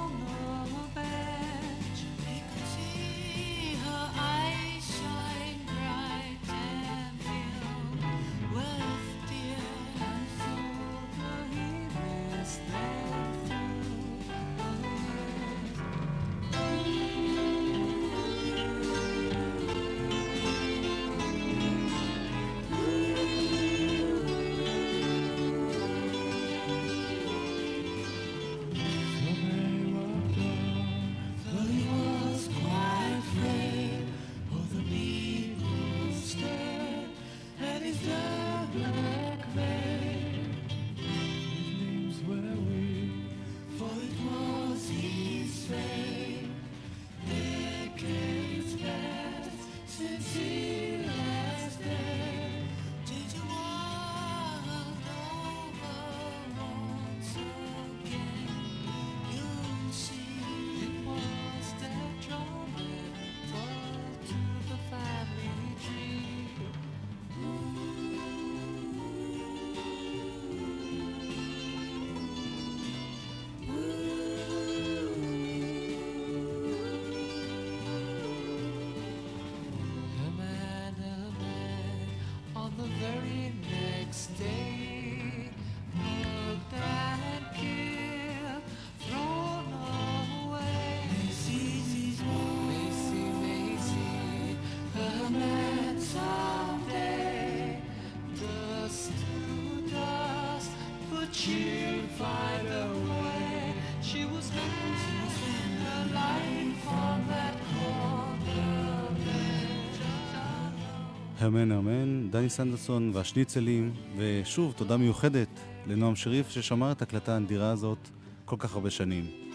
הרמן 111.42 111.72
הרמן, 111.72 112.28
דני 112.30 112.50
סנדרסון 112.50 113.12
והשניצלים, 113.14 113.94
ושוב, 114.18 114.74
תודה 114.78 114.98
מיוחדת 114.98 115.48
לנועם 115.88 116.16
שריף 116.16 116.50
ששמר 116.50 116.92
את 116.92 117.02
ההקלטה 117.02 117.36
הנדירה 117.36 117.72
הזאת 117.72 118.10
כל 118.46 118.56
כך 118.60 118.76
הרבה 118.76 118.90
שנים. 118.90 119.51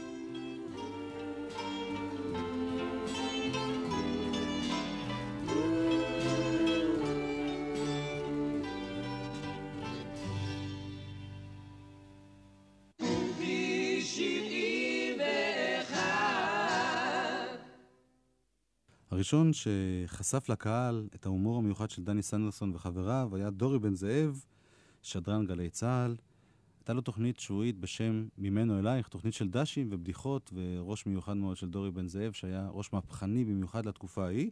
הראשון 19.27 19.51
שחשף 19.53 20.49
לקהל 20.49 21.09
את 21.15 21.27
ההומור 21.27 21.59
המיוחד 21.59 21.91
של 21.91 22.05
דני 22.05 22.23
סנדרסון 22.23 22.75
וחבריו 22.75 23.31
היה 23.33 23.51
דורי 23.51 23.79
בן 23.79 23.95
זאב, 23.95 24.45
שדרן 25.03 25.47
גלי 25.47 25.71
צה"ל. 25.71 26.17
הייתה 26.79 26.93
לו 26.93 27.01
תוכנית 27.01 27.41
שבועית 27.41 27.79
בשם 27.79 28.27
ממנו 28.39 28.79
אלייך, 28.79 29.09
תוכנית 29.09 29.35
של 29.35 29.49
דשים 29.49 29.89
ובדיחות, 29.91 30.51
וראש 30.55 31.07
מיוחד 31.07 31.37
מאוד 31.37 31.57
של 31.57 31.71
דורי 31.71 31.91
בן 31.91 32.09
זאב, 32.09 32.33
שהיה 32.33 32.69
ראש 32.71 32.93
מהפכני 32.93 33.45
במיוחד 33.45 33.87
לתקופה 33.87 34.25
ההיא. 34.25 34.51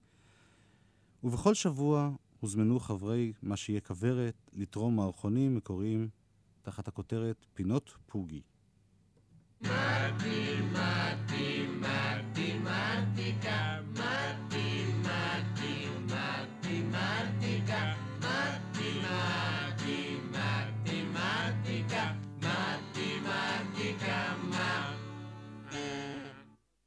ובכל 1.25 1.55
שבוע 1.55 2.11
הוזמנו 2.41 2.81
חברי 2.81 3.33
מה 3.43 3.57
שיהיה 3.57 3.81
כוורת 3.81 4.51
לתרום 4.53 4.97
מערכונים 4.97 5.55
מקוריים 5.55 6.09
תחת 6.63 6.89
הכותרת 6.89 7.47
פינות 7.55 7.95
פוגי. 8.07 8.43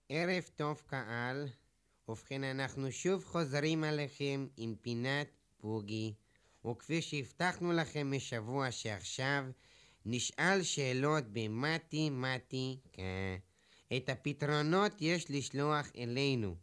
ערב 0.09 0.43
טוב 0.55 0.81
קהל, 0.87 1.47
ובכן 2.09 2.43
אנחנו 2.43 2.91
שוב 2.91 3.25
חוזרים 3.25 3.83
עליכם 3.83 4.47
עם 4.57 4.75
פינת 4.81 5.27
פוגי, 5.57 6.13
וכפי 6.65 7.01
שהבטחנו 7.01 7.73
לכם 7.73 8.11
משבוע 8.11 8.71
שעכשיו, 8.71 9.43
נשאל 10.05 10.63
שאלות 10.63 11.23
כן. 12.93 13.03
את 13.97 14.09
הפתרונות 14.09 14.91
יש 15.01 15.31
לשלוח 15.31 15.87
אלינו. 15.97 16.55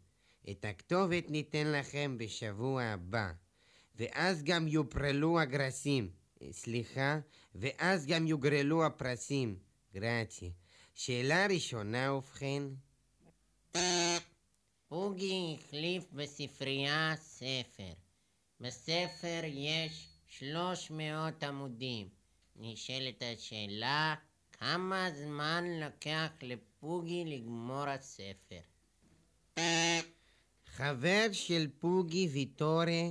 את 0.51 0.65
הכתובת 0.65 1.29
ניתן 1.29 1.67
לכם 1.67 2.17
בשבוע 2.17 2.83
הבא. 2.83 3.31
ואז 3.95 4.43
גם 4.43 4.67
יופרלו 4.67 5.39
הגרסים. 5.39 6.09
סליחה, 6.51 7.19
ואז 7.55 8.05
גם 8.05 8.27
יוגרלו 8.27 8.85
הפרסים. 8.85 9.55
גרציה. 9.93 10.49
שאלה 10.93 11.47
ראשונה 11.47 12.13
ובכן. 12.13 12.63
פוגי 14.87 15.57
החליף 15.59 16.03
בספרייה 16.13 17.13
ספר. 17.17 17.93
בספר 18.59 19.41
יש 19.45 20.07
300 20.27 21.43
עמודים. 21.43 22.09
נשאלת 22.55 23.23
השאלה, 23.33 24.15
כמה 24.51 25.09
זמן 25.11 25.65
לקח 25.79 26.29
לפוגי 26.41 27.23
לגמור 27.25 27.87
הספר? 27.87 28.59
חבר 30.65 31.27
של 31.31 31.67
פוגי 31.79 32.27
ויטורה 32.27 33.09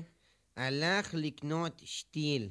הלך 0.57 1.14
לקנות 1.14 1.83
שתיל. 1.85 2.48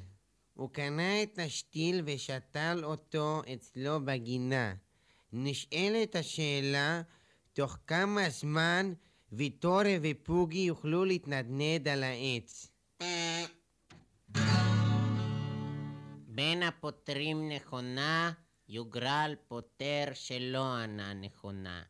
הוא 0.54 0.70
קנה 0.70 1.22
את 1.22 1.38
השתיל 1.38 2.02
ושתל 2.06 2.80
אותו 2.84 3.42
אצלו 3.54 4.04
בגינה. 4.04 4.74
נשאלת 5.32 6.16
השאלה, 6.16 7.02
תוך 7.54 7.78
כמה 7.86 8.30
זמן 8.30 8.92
ויטורה 9.32 9.96
ופוגי 10.02 10.58
יוכלו 10.58 11.04
להתנדנד 11.04 11.88
על 11.88 12.02
העץ. 12.04 12.70
בין 16.28 16.62
הפותרים 16.62 17.52
נכונה, 17.52 18.32
יוגרל 18.68 19.34
פותר 19.48 20.04
שלא 20.14 20.74
ענה 20.74 21.14
נכונה. 21.14 21.82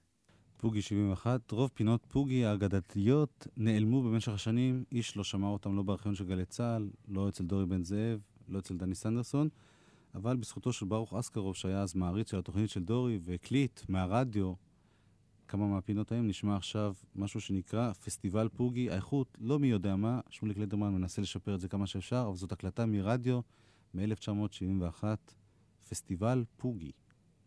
פוגי 0.56 0.82
71, 0.82 1.50
רוב 1.50 1.70
פינות 1.74 2.06
פוגי 2.08 2.44
האגדתיות 2.44 3.46
נעלמו 3.56 4.02
במשך 4.02 4.32
השנים, 4.32 4.84
איש 4.92 5.16
לא 5.16 5.24
שמע 5.24 5.48
אותם 5.48 5.76
לא 5.76 5.82
בארכיון 5.82 6.14
של 6.14 6.26
גלי 6.26 6.44
צה"ל, 6.44 6.90
לא 7.08 7.28
אצל 7.28 7.44
דורי 7.44 7.66
בן 7.66 7.84
זאב, 7.84 8.20
לא 8.48 8.58
אצל 8.58 8.76
דני 8.76 8.94
סנדרסון, 8.94 9.48
אבל 10.14 10.36
בזכותו 10.36 10.72
של 10.72 10.86
ברוך 10.86 11.14
אסקרוב, 11.14 11.56
שהיה 11.56 11.82
אז 11.82 11.94
מעריץ 11.94 12.30
של 12.30 12.38
התוכנית 12.38 12.70
של 12.70 12.84
דורי, 12.84 13.18
והקליט 13.22 13.80
מהרדיו 13.88 14.63
כמה 15.48 15.66
מהפינות 15.66 16.12
ההם, 16.12 16.28
נשמע 16.28 16.56
עכשיו 16.56 16.94
משהו 17.16 17.40
שנקרא 17.40 17.92
פסטיבל 17.92 18.48
פוגי, 18.56 18.90
האיכות 18.90 19.38
לא 19.40 19.58
מי 19.58 19.66
יודע 19.66 19.96
מה, 19.96 20.20
שמוליק 20.30 20.58
לדרמן 20.58 20.92
מנסה 20.92 21.22
לשפר 21.22 21.54
את 21.54 21.60
זה 21.60 21.68
כמה 21.68 21.86
שאפשר, 21.86 22.24
אבל 22.28 22.36
זאת 22.36 22.52
הקלטה 22.52 22.86
מרדיו 22.86 23.40
מ-1971, 23.94 25.04
פסטיבל 25.90 26.44
פוגי. 26.56 26.90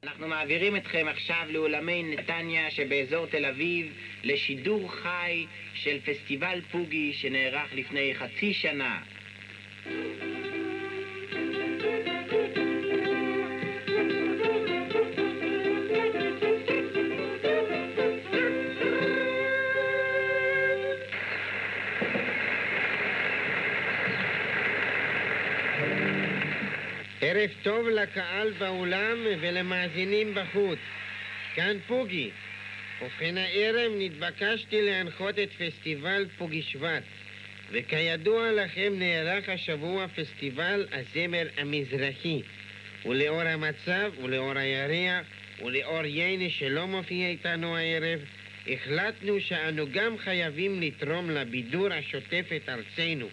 אנחנו 0.04 0.28
מעבירים 0.28 0.76
אתכם 0.76 1.06
עכשיו 1.10 1.46
לאולמי 1.50 2.16
נתניה 2.16 2.72
שבאזור 2.72 3.26
תל 3.28 3.46
אביב 3.46 3.94
לשידור 4.24 4.92
חי 4.92 5.46
של 5.74 6.00
פסטיבל 6.06 6.62
פוגי 6.72 7.14
שנערך 7.14 7.74
לפני 7.74 8.14
חצי 8.16 8.54
שנה. 8.54 9.04
ערב 27.30 27.50
טוב 27.64 27.88
לקהל 27.88 28.52
באולם 28.52 29.18
ולמאזינים 29.42 30.34
בחוץ. 30.34 30.80
כאן 31.56 31.78
פוגי. 31.88 32.30
ובכן 33.02 33.38
הערב 33.38 33.92
נתבקשתי 33.98 34.82
להנחות 34.82 35.40
את 35.40 35.50
פסטיבל 35.52 36.26
פוגי 36.38 36.62
שבט. 36.62 37.04
וכידוע 37.72 38.52
לכם 38.52 38.94
נערך 38.98 39.50
השבוע 39.50 40.08
פסטיבל 40.08 40.88
הזמר 40.92 41.48
המזרחי. 41.58 42.42
ולאור 43.06 43.42
המצב 43.42 44.12
ולאור 44.24 44.58
הירח 44.58 45.26
ולאור 45.66 46.06
ייני 46.06 46.50
שלא 46.50 46.88
מופיע 46.88 47.28
איתנו 47.28 47.78
הערב, 47.78 48.20
החלטנו 48.68 49.40
שאנו 49.40 49.92
גם 49.92 50.18
חייבים 50.18 50.82
לתרום 50.82 51.30
לבידור 51.30 51.94
השוטף 51.94 52.46
את 52.56 52.70
ארצנו. 52.70 53.28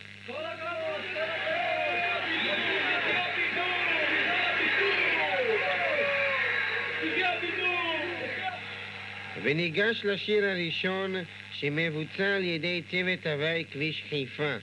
וניגש 9.44 10.04
לשיר 10.04 10.44
הראשון 10.44 11.14
שמבוצע 11.52 12.36
על 12.36 12.44
ידי 12.44 12.82
צוות 12.90 13.26
הוואי 13.26 13.64
כביש 13.72 14.04
חיפה. 14.10 14.56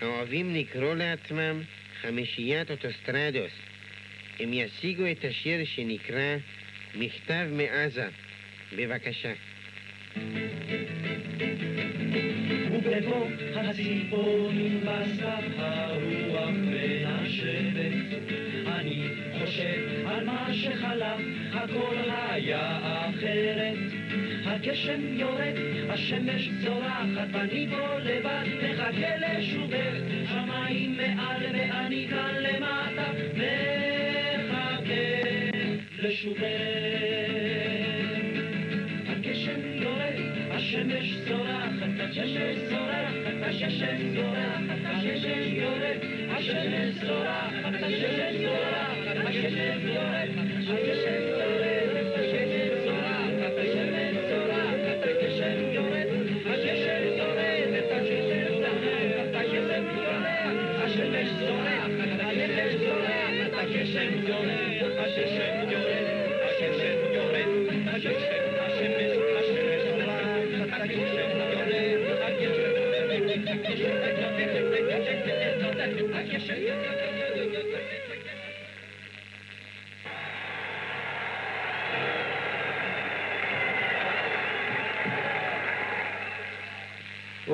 האוהבים 0.00 0.54
לקרוא 0.54 0.94
לעצמם 0.94 1.62
חמישיית 2.02 2.70
אוטוסטרדוס. 2.70 3.52
הם 4.40 4.52
ישיגו 4.52 5.02
את 5.10 5.24
השיר 5.24 5.64
שנקרא 5.64 6.36
מכתב 6.94 7.46
מעזה. 7.52 8.08
בבקשה. 8.76 9.32
ובבוא 12.86 13.26
הציפורים 13.54 14.80
בסתיו 14.80 15.42
הרוח 15.58 16.50
מנשבת 16.50 18.16
אני 18.66 19.08
חושב 19.38 20.06
על 20.06 20.24
מה 20.24 20.54
שחלף, 20.54 21.20
הכל 21.52 21.96
היה 22.08 22.78
אחרת. 23.08 23.76
הגשם 24.44 25.00
יורד, 25.18 25.54
השמש 25.88 26.48
זורחת 26.48 27.28
ואני 27.32 27.66
פה 27.70 27.98
לבד 27.98 28.44
מחכה 28.62 29.16
לשובך. 29.16 29.94
שמיים 30.28 30.96
מעל 30.96 31.42
ואני 31.54 32.06
כאן 32.10 32.34
למטה 32.40 33.12
מחכה 33.34 34.94
לשובך 35.98 37.45
השמש 40.96 41.16
זורחת, 41.28 41.96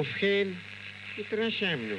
ובכן, 0.03 0.49
התרשמנו. 1.19 1.97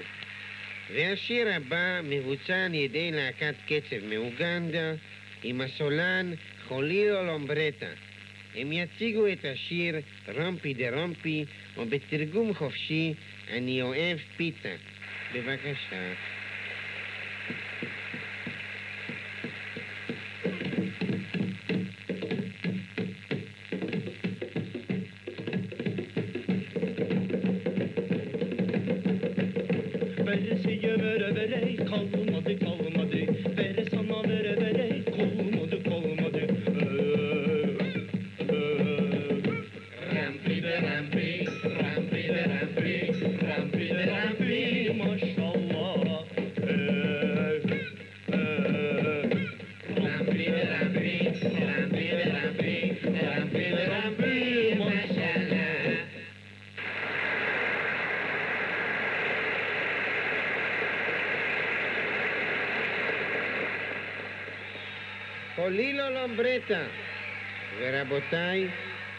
והשיר 0.94 1.48
הבא 1.54 2.02
מבוצע 2.04 2.66
על 2.66 2.74
ידי 2.74 3.12
להקת 3.12 3.56
קצב 3.66 4.06
מאוגנדה 4.10 4.94
עם 5.44 5.62
הסולן 5.62 6.34
חוליו 6.68 7.24
לומברטה. 7.24 7.90
הם 8.56 8.72
יציגו 8.72 9.28
את 9.28 9.46
השיר 9.46 9.96
רומפי 10.36 10.74
דה 10.74 10.90
רומפי, 10.90 11.46
או 11.78 11.86
בתרגום 11.86 12.54
חופשי, 12.54 13.14
אני 13.50 13.82
אוהב 13.82 14.18
פיתה. 14.38 14.76
בבקשה. 15.34 16.14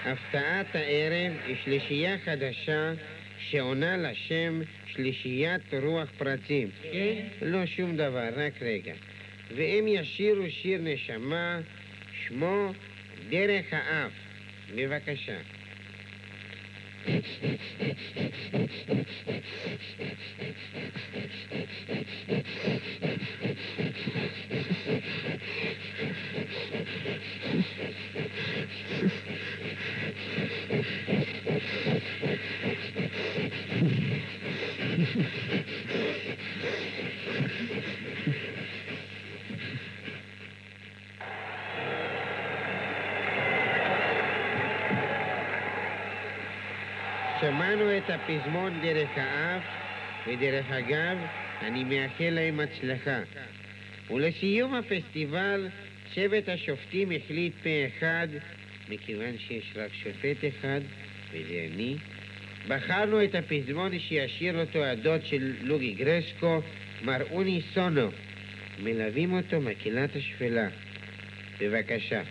הפתעת 0.04 0.74
הערב 0.74 1.32
היא 1.46 1.56
שלישייה 1.64 2.18
חדשה 2.24 2.92
שעונה 3.38 3.96
לשם 3.96 4.62
שלישיית 4.86 5.74
רוח 5.82 6.08
פרצים. 6.18 6.70
כן? 6.82 7.26
לא 7.42 7.66
שום 7.66 7.96
דבר, 7.96 8.28
רק 8.36 8.62
רגע. 8.62 8.92
והם 9.56 9.88
ישירו 9.88 10.44
שיר 10.50 10.80
נשמה, 10.82 11.60
שמו 12.26 12.72
דרך 13.30 13.66
האף. 13.70 14.12
בבקשה. 14.76 15.36
הפזמון 48.24 48.80
דרך 48.80 49.10
האף, 49.16 49.62
ודרך 50.26 50.70
אגב, 50.70 51.18
אני 51.62 51.84
מאחל 51.84 52.30
להם 52.30 52.60
הצלחה. 52.60 53.20
ולסיום 54.10 54.74
הפסטיבל, 54.74 55.68
שבט 56.14 56.48
השופטים 56.48 57.12
החליט 57.12 57.52
פה 57.62 57.68
אחד, 57.88 58.28
מכיוון 58.88 59.38
שיש 59.38 59.72
רק 59.76 59.90
שופט 59.92 60.36
אחד, 60.48 60.80
וזה 61.32 61.66
אני, 61.74 61.96
בחרנו 62.68 63.24
את 63.24 63.34
הפזמון 63.34 63.98
שישיר 63.98 64.60
אותו 64.60 64.84
הדוד 64.84 65.20
של 65.24 65.52
לוגי 65.60 65.92
גרסקו, 65.92 66.60
מר 67.02 67.22
אוני 67.30 67.60
סונו. 67.74 68.08
מלווים 68.82 69.32
אותו 69.32 69.60
מקהלת 69.60 70.16
השפלה. 70.16 70.68
בבקשה. 71.60 72.22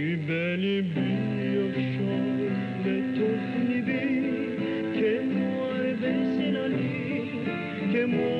היא 0.00 0.16
בליבי 0.26 1.10
עכשיו 1.68 2.18
בתוך 2.84 3.42
ליבי 3.68 4.30
כמו 4.94 5.64
הרבה 5.64 6.12
סנני 6.36 7.22
כמו 7.92 8.22
הרבה 8.22 8.39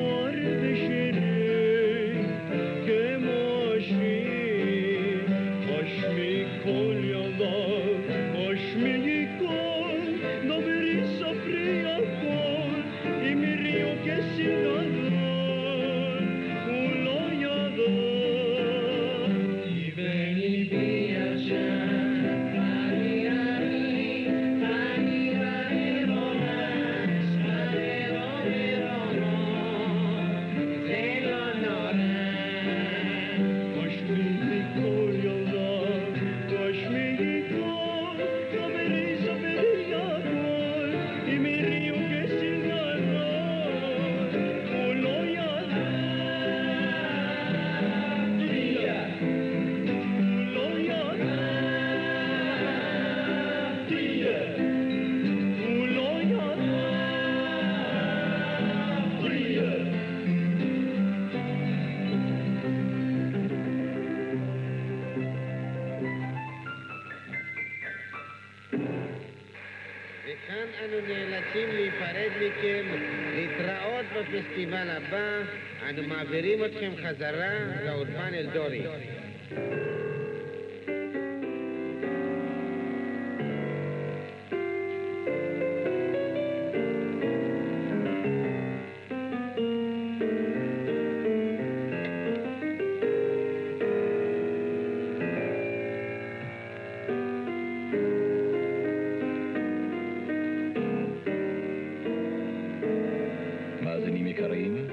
מאזינים 103.81 104.27
יקרים, 104.27 104.87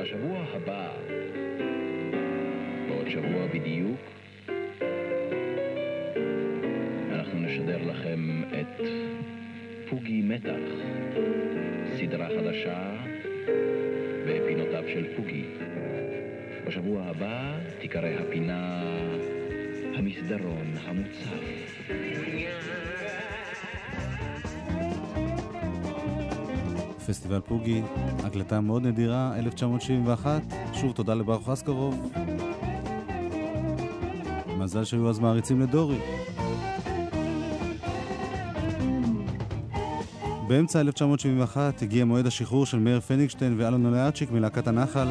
בשבוע 0.00 0.44
הבא, 0.52 0.88
בעוד 2.88 3.08
שבוע 3.08 3.46
בדיוק, 3.46 4.00
אנחנו 7.12 7.38
נשדר 7.38 7.78
לכם 7.82 8.42
את 8.60 8.80
פוגי 9.90 10.22
מתח, 10.22 10.60
סדרה 11.96 12.28
חדשה 12.28 12.96
בפינותיו 14.26 14.84
של 14.88 15.16
פוגי. 15.16 15.44
בשבוע 16.66 17.02
הבא 17.02 17.58
תיקרא 17.80 18.08
הפינה 18.08 18.82
המסדרון 19.94 20.74
המוצף. 20.84 21.66
פסטיבל 27.06 27.40
פוגי, 27.40 27.82
הקלטה 28.24 28.60
מאוד 28.60 28.86
נדירה, 28.86 29.32
1971. 29.36 30.42
שוב 30.72 30.92
תודה 30.92 31.14
לברוך 31.14 31.48
אסקרוב. 31.48 32.12
מזל 34.58 34.84
שהיו 34.84 35.10
אז 35.10 35.18
מעריצים 35.18 35.60
לדורי. 35.60 35.98
באמצע 40.48 40.80
1971 40.80 41.82
הגיע 41.82 42.04
מועד 42.04 42.26
השחרור 42.26 42.66
של 42.66 42.78
מאיר 42.78 43.00
פניגשטיין 43.00 43.54
ואלון 43.58 43.86
אוליאצ'יק 43.86 44.30
מלהקת 44.30 44.68
הנחל. 44.68 45.08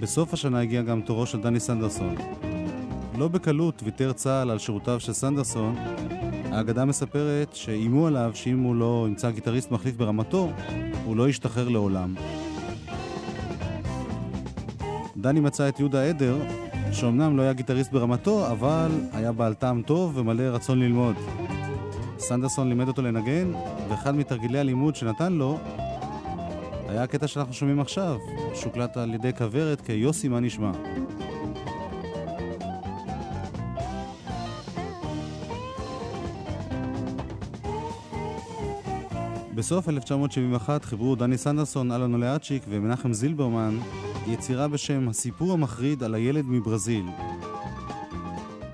בסוף 0.00 0.34
השנה 0.34 0.60
הגיע 0.60 0.82
גם 0.82 1.00
תורו 1.00 1.26
של 1.26 1.40
דני 1.40 1.60
סנדרסון. 1.60 2.14
לא 3.18 3.28
בקלות 3.28 3.82
ויתר 3.84 4.12
צה"ל 4.12 4.50
על 4.50 4.58
שירותיו 4.58 5.00
של 5.00 5.12
סנדרסון, 5.12 5.76
האגדה 6.58 6.84
מספרת 6.84 7.54
שאיימו 7.54 8.06
עליו 8.06 8.30
שאם 8.34 8.62
הוא 8.62 8.76
לא 8.76 9.04
ימצא 9.08 9.30
גיטריסט 9.30 9.70
מחליף 9.70 9.96
ברמתו, 9.96 10.50
הוא 11.04 11.16
לא 11.16 11.28
ישתחרר 11.28 11.68
לעולם. 11.68 12.14
דני 15.16 15.40
מצא 15.40 15.68
את 15.68 15.80
יהודה 15.80 16.04
עדר, 16.04 16.36
שאומנם 16.92 17.36
לא 17.36 17.42
היה 17.42 17.52
גיטריסט 17.52 17.92
ברמתו, 17.92 18.50
אבל 18.50 18.90
היה 19.12 19.32
בעל 19.32 19.54
טעם 19.54 19.82
טוב 19.82 20.16
ומלא 20.16 20.42
רצון 20.42 20.78
ללמוד. 20.78 21.16
סנדרסון 22.18 22.68
לימד 22.68 22.88
אותו 22.88 23.02
לנגן, 23.02 23.52
ואחד 23.88 24.16
מתרגילי 24.16 24.58
הלימוד 24.58 24.96
שנתן 24.96 25.32
לו 25.32 25.58
היה 26.88 27.02
הקטע 27.02 27.26
שאנחנו 27.26 27.52
שומעים 27.52 27.80
עכשיו, 27.80 28.16
שהוקלט 28.54 28.96
על 28.96 29.14
ידי 29.14 29.32
כוורת 29.38 29.80
כיוסי 29.80 30.28
מה 30.28 30.40
נשמע. 30.40 30.70
בסוף 39.58 39.88
1971 39.88 40.84
חיברו 40.84 41.14
דני 41.16 41.38
סנדרסון, 41.38 41.92
אלון 41.92 42.14
אוליאצ'יק 42.14 42.62
ומנחם 42.68 43.12
זילברמן 43.12 43.78
יצירה 44.26 44.68
בשם 44.68 45.08
הסיפור 45.08 45.52
המחריד 45.52 46.02
על 46.02 46.14
הילד 46.14 46.44
מברזיל. 46.48 47.04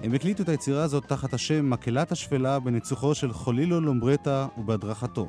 הם 0.03 0.15
הקליטו 0.15 0.43
את 0.43 0.49
היצירה 0.49 0.83
הזאת 0.83 1.05
תחת 1.07 1.35
השם 1.35 1.71
מקהלת 1.71 2.13
השפלה 2.13 2.59
בניצוחו 2.59 3.15
של 3.15 3.33
חולילו 3.33 3.81
לומברטה 3.81 4.47
ובהדרכתו. 4.59 5.27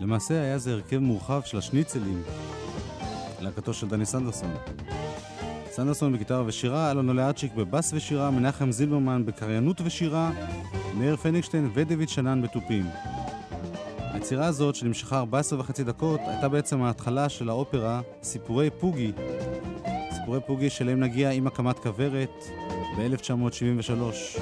למעשה 0.00 0.42
היה 0.42 0.58
זה 0.58 0.72
הרכב 0.72 0.98
מורחב 0.98 1.40
של 1.44 1.58
השניצלים, 1.58 2.22
להקתו 3.40 3.74
של 3.74 3.88
דני 3.88 4.06
סנדרסון. 4.06 4.54
סנדרסון 5.70 6.12
בגיטרה 6.12 6.42
ושירה, 6.46 6.90
אלון 6.90 7.08
אולאצ'יק 7.08 7.54
בבאס 7.54 7.92
ושירה, 7.94 8.30
מנחם 8.30 8.72
זילברמן 8.72 9.26
בקריינות 9.26 9.80
ושירה, 9.84 10.30
מאיר 10.98 11.16
פניגשטיין 11.16 11.70
ודויד 11.74 12.08
שנן 12.08 12.42
בתופים. 12.42 12.84
היצירה 14.26 14.46
הזאת, 14.46 14.74
שנמשכה 14.74 15.18
14 15.18 15.60
וחצי 15.60 15.84
דקות, 15.84 16.20
הייתה 16.26 16.48
בעצם 16.48 16.82
ההתחלה 16.82 17.28
של 17.28 17.48
האופרה 17.48 18.00
סיפורי 18.22 18.70
פוגי. 18.70 19.12
סיפורי 20.10 20.40
פוגי 20.46 20.70
שאליהם 20.70 21.00
נגיע 21.00 21.30
עם 21.30 21.46
הקמת 21.46 21.78
כוורת 21.78 22.44
ב-1973. 22.98 24.40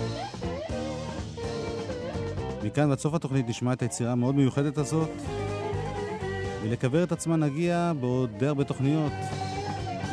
מכאן 2.65 2.89
ועד 2.89 2.99
סוף 2.99 3.15
התוכנית 3.15 3.49
נשמע 3.49 3.73
את 3.73 3.83
היצירה 3.83 4.13
המאוד 4.13 4.35
מיוחדת 4.35 4.79
הזאת, 4.79 5.11
ולכוורת 6.63 7.13
עצמה 7.13 7.37
נגיע 7.37 7.93
בעוד 8.01 8.31
די 8.39 8.47
הרבה 8.47 8.65
תוכניות. 8.65 9.13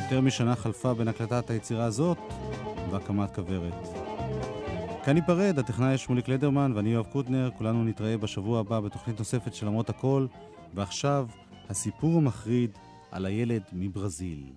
יותר 0.04 0.22
משנה 0.22 0.56
חלפה 0.56 0.94
בין 0.94 1.08
הקלטת 1.08 1.50
היצירה 1.50 1.86
הזאת 1.86 2.18
והקמת 2.92 3.36
כוורת. 3.36 3.91
כאן 5.06 5.14
ניפרד, 5.14 5.60
הטכנאי 5.60 5.98
שמוליק 5.98 6.28
לדרמן 6.28 6.72
ואני 6.76 6.90
יואב 6.90 7.06
קוטנר, 7.12 7.50
כולנו 7.58 7.84
נתראה 7.84 8.18
בשבוע 8.18 8.60
הבא 8.60 8.80
בתוכנית 8.80 9.20
נוספת 9.20 9.56
של 9.56 9.66
למרות 9.66 9.90
הכל, 9.90 10.28
ועכשיו, 10.74 11.28
הסיפור 11.70 12.18
המחריד 12.18 12.78
על 13.12 13.26
הילד 13.26 13.64
מברזיל. 13.74 14.54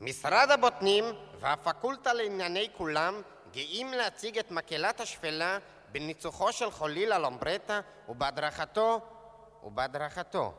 משרד 0.00 0.50
הבוטנים 0.50 1.04
והפקולטה 1.40 2.12
לענייני 2.12 2.68
כולם 2.76 3.14
גאים 3.52 3.92
להציג 3.92 4.38
את 4.38 4.50
מקהלת 4.50 5.00
השפלה 5.00 5.58
בניצוחו 5.92 6.52
של 6.52 6.70
חוליל 6.70 7.12
אלומברטה 7.12 7.80
ובהדרכתו 8.08 9.00
ובהדרכתו. 9.64 10.54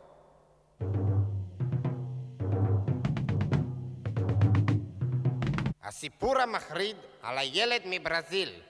הסיפור 5.91 6.39
המחריד 6.41 6.95
על 7.21 7.37
הילד 7.37 7.81
מברזיל. 7.85 8.61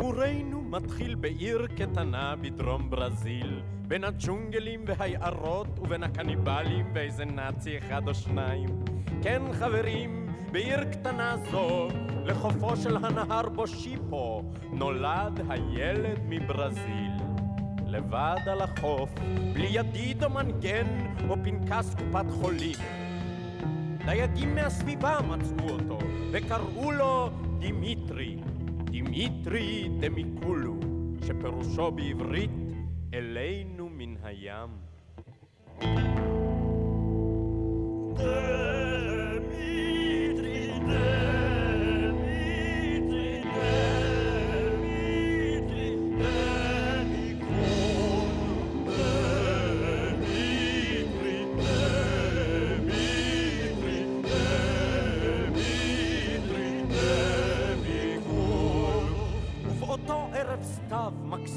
סיפורנו 0.00 0.62
מתחיל 0.62 1.14
בעיר 1.14 1.66
קטנה 1.76 2.34
בדרום 2.40 2.90
ברזיל, 2.90 3.60
בין 3.88 4.04
הג'ונגלים 4.04 4.84
והיערות 4.86 5.78
ובין 5.78 6.02
הקניבלים 6.02 6.86
ואיזה 6.94 7.24
נאצי 7.24 7.78
אחד 7.78 8.08
או 8.08 8.14
שניים. 8.14 8.68
כן, 9.22 9.42
חברים, 9.52 10.26
בעיר 10.52 10.84
קטנה 10.84 11.36
זו, 11.50 11.88
לחופו 12.24 12.76
של 12.76 12.96
הנהר 12.96 13.48
בושיפו, 13.48 14.42
נולד 14.72 15.40
הילד 15.48 16.20
מברזיל. 16.28 17.12
לבד 17.86 18.40
על 18.46 18.60
החוף, 18.60 19.10
בלי 19.52 19.68
ידיד 19.70 20.24
או 20.24 20.30
מנגן 20.30 20.86
או 21.28 21.34
פנקס 21.44 21.94
קופת 21.94 22.30
חולים. 22.30 22.78
דייגים 24.04 24.54
מהסביבה 24.54 25.18
מצאו 25.28 25.68
אותו, 25.68 25.98
וקראו 26.32 26.92
לו 26.92 27.30
דימיטרי. 27.58 28.09
דימיטרי 29.10 29.88
דמיקולו, 30.00 30.74
שפירושו 31.26 31.90
בעברית 31.90 32.50
אלינו 33.14 33.88
מן 33.88 34.14
הים. 34.22 34.68
ובאותו 38.10 38.79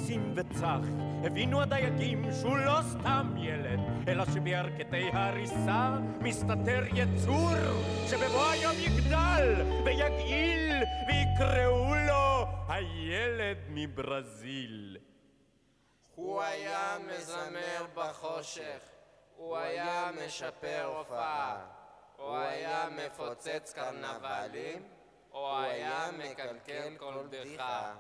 מקסים 0.04 0.34
וצח, 0.36 0.80
הבינו 1.26 1.62
הדייגים 1.62 2.26
שהוא 2.42 2.58
לא 2.58 2.80
סתם 2.92 3.36
ילד, 3.38 3.80
אלא 4.08 4.26
שבירכתי 4.26 5.10
ההריסה 5.14 5.98
מסתתר 6.22 6.84
יצור 6.94 7.50
שבבוא 8.10 8.46
היום 8.52 8.74
יגדל 8.80 9.62
ויגעיל 9.86 10.84
ויקראו 11.08 11.96
לו 12.08 12.46
הילד 12.68 13.58
מברזיל. 13.70 14.98
הוא 16.16 16.42
היה 16.42 16.98
מזמר 17.08 17.86
בחושך, 17.96 18.80
הוא 19.36 19.58
היה 19.58 20.10
משפר 20.26 20.84
הופעה, 20.98 21.66
הוא 22.18 22.36
היה 22.36 22.86
מפוצץ 22.92 23.74
קרנבלים, 23.76 24.84
הוא 25.32 25.58
היה 25.58 26.10
מקלקל 26.18 26.96
כל 26.98 27.14
בדיחה. 27.30 27.94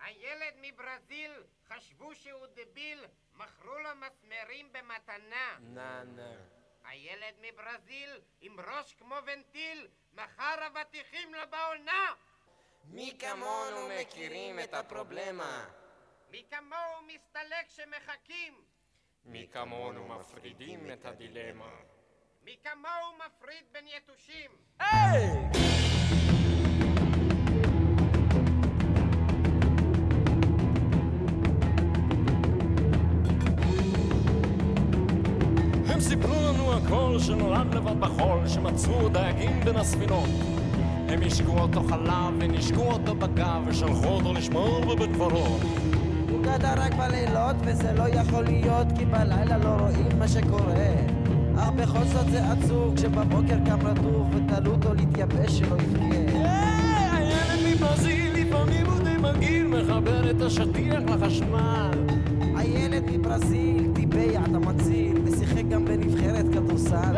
הילד 0.00 0.54
מברזיל 0.56 1.42
חשבו 1.68 2.14
שהוא 2.14 2.46
דביל, 2.54 3.04
מכרו 3.34 3.78
לו 3.78 3.90
מסמרים 3.96 4.72
במתנה. 4.72 5.58
נה 5.60 6.04
נה. 6.04 6.36
הילד 6.84 7.34
מברזיל 7.40 8.20
עם 8.40 8.60
ראש 8.60 8.94
כמו 8.94 9.16
ונטיל, 9.26 9.88
מכר 10.12 10.66
אבטיחים 10.66 11.34
לו 11.34 11.40
בעונה. 11.50 12.14
מי 12.84 13.18
כמונו 13.18 13.88
מכירים 13.88 14.60
את 14.60 14.74
הפרובלמה? 14.74 15.68
מי 16.30 16.44
כמוהו 16.50 17.02
מסתלק 17.06 17.68
שמחכים? 17.68 18.64
מי 19.24 19.48
כמונו 19.52 20.08
מפרידים 20.08 20.92
את 20.92 21.04
הדילמה? 21.04 21.76
מי 22.42 22.56
כמוהו 22.62 23.18
מפריד 23.26 23.64
בין 23.72 23.88
יתושים? 23.88 24.50
הם 24.80 25.65
הכל 36.76 37.16
שנולד 37.18 37.74
לבד 37.74 38.00
בחול, 38.00 38.48
שמצאו 38.48 39.08
דייגים 39.08 39.60
בין 39.64 39.76
הספינות. 39.76 40.28
הם 41.08 41.20
השקו 41.26 41.58
אותו 41.58 41.82
חלב 41.82 42.34
ונשקו 42.38 42.82
אותו 42.82 43.14
בגב 43.14 43.62
ושלחו 43.66 44.06
אותו 44.06 44.32
לשמור 44.32 44.80
בבית 44.80 45.10
קברות. 45.10 45.60
הוא 46.30 46.42
גדל 46.42 46.74
רק 46.76 46.94
בלילות 46.94 47.56
וזה 47.64 47.92
לא 47.92 48.08
יכול 48.08 48.44
להיות 48.44 48.86
כי 48.98 49.04
בלילה 49.04 49.58
לא 49.58 49.68
רואים 49.68 50.18
מה 50.18 50.28
שקורה 50.28 50.94
אך 51.58 51.70
בכל 51.70 52.04
זאת 52.04 52.30
זה 52.30 52.52
עצוב 52.52 52.96
כשבבוקר 52.96 53.56
קם 53.66 53.86
רטוב 53.86 54.30
ותלו 54.34 54.72
אותו 54.72 54.94
להתייבש 54.94 55.58
שלא 55.58 55.76
יבכה 55.76 56.06
הילד 57.12 57.60
מברזיל 57.66 58.32
לפעמים 58.34 58.86
הוא 58.86 58.98
די 58.98 59.16
מגעיל, 59.20 59.66
מחבר 59.66 60.30
את 60.30 60.42
השטיח 60.42 61.02
לחשמל. 61.08 61.90
הילד 62.56 63.10
מברזיל 63.10 63.90
טיבע 63.94 64.40
את 64.44 64.54
המציל, 64.54 65.05
גם 65.76 65.84
בנבחרת 65.84 66.44
כדורסל. 66.52 67.16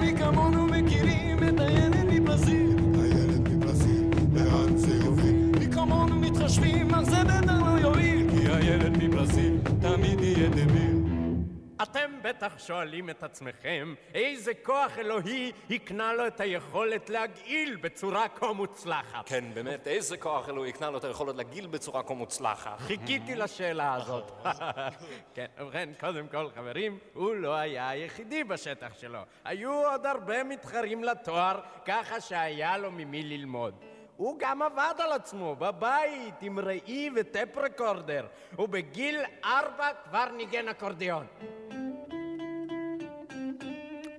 מי 0.00 0.14
כמונו 0.18 0.66
מכירים 0.66 1.38
את 1.38 1.60
הילד 1.60 2.06
מברזיל. 2.12 2.76
הילד 2.94 3.48
מברזיל, 3.48 4.04
לאן 4.34 4.76
זה 4.76 5.04
יוביל? 5.04 5.50
מי 5.58 5.72
כמונו 5.72 6.20
מתחשבים, 6.20 6.94
אך 6.94 7.02
זה 7.02 7.24
בטח 7.24 7.52
לא 7.60 7.80
יועיל. 7.80 8.26
כי 8.30 8.52
הילד 8.52 9.04
מברזיל 9.04 9.58
תמיד 9.80 10.20
יהיה 10.20 10.48
דביל. 10.48 10.87
אתם 12.08 12.22
בטח 12.22 12.58
שואלים 12.58 13.10
את 13.10 13.22
עצמכם, 13.22 13.94
איזה 14.14 14.54
כוח 14.54 14.98
אלוהי 14.98 15.52
הקנה 15.70 16.12
לו 16.12 16.26
את 16.26 16.40
היכולת 16.40 17.10
להגעיל 17.10 17.76
בצורה 17.76 18.28
כה 18.28 18.52
מוצלחת? 18.52 19.28
כן, 19.28 19.44
באמת, 19.54 19.86
איזה 19.86 20.16
כוח 20.16 20.48
אלוהי 20.48 20.70
הקנה 20.70 20.90
לו 20.90 20.98
את 20.98 21.04
היכולת 21.04 21.36
להגיל 21.36 21.66
בצורה 21.66 22.02
כה 22.02 22.14
מוצלחת. 22.14 22.78
חיכיתי 22.78 23.34
לשאלה 23.34 23.94
הזאת. 23.94 24.32
כן, 25.34 25.46
ובכן, 25.58 25.88
קודם 26.00 26.28
כל, 26.28 26.48
חברים, 26.54 26.98
הוא 27.14 27.34
לא 27.34 27.54
היה 27.54 27.88
היחידי 27.88 28.44
בשטח 28.44 28.98
שלו. 28.98 29.20
היו 29.44 29.72
עוד 29.72 30.06
הרבה 30.06 30.44
מתחרים 30.44 31.04
לתואר, 31.04 31.60
ככה 31.84 32.20
שהיה 32.20 32.78
לו 32.78 32.90
ממי 32.90 33.22
ללמוד. 33.22 33.74
הוא 34.16 34.36
גם 34.38 34.62
עבד 34.62 34.94
על 34.98 35.12
עצמו, 35.12 35.56
בבית, 35.56 36.42
עם 36.42 36.58
ראי 36.58 37.10
וטפ 37.16 37.56
רקורדר. 37.56 38.26
ובגיל 38.58 39.20
ארבע 39.44 39.88
כבר 40.04 40.28
ניגן 40.36 40.68
אקורדיון. 40.68 41.26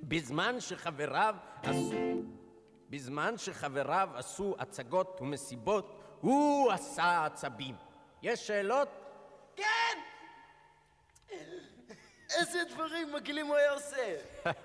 בזמן 0.09 0.55
שחבריו 0.59 1.35
עשו... 1.63 2.21
בזמן 2.89 3.37
שחבריו 3.37 4.09
עשו 4.15 4.55
הצגות 4.59 5.17
ומסיבות, 5.21 5.99
הוא 6.21 6.71
עשה 6.71 7.25
עצבים. 7.25 7.75
יש 8.21 8.47
שאלות? 8.47 8.87
כן! 9.55 9.97
איזה 12.39 12.59
דברים 12.73 13.13
מגעילים 13.13 13.47
הוא 13.47 13.55
היה 13.55 13.71
עושה? 13.71 14.15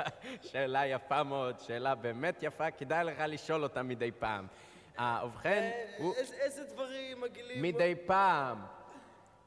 שאלה 0.53 0.86
יפה 0.86 1.22
מאוד, 1.22 1.59
שאלה 1.61 1.95
באמת 1.95 2.38
יפה, 2.42 2.70
כדאי 2.70 3.05
לך 3.05 3.22
לשאול 3.28 3.62
אותה 3.62 3.82
מדי 3.82 4.11
פעם. 4.18 4.47
אה, 4.99 5.20
ובכן, 5.26 5.70
הוא... 5.99 6.14
איזה- 6.14 6.34
איזה 6.36 6.64
דברים 6.64 7.20
מגעילים? 7.20 7.62
מדי 7.62 7.95
פעם. 8.07 8.59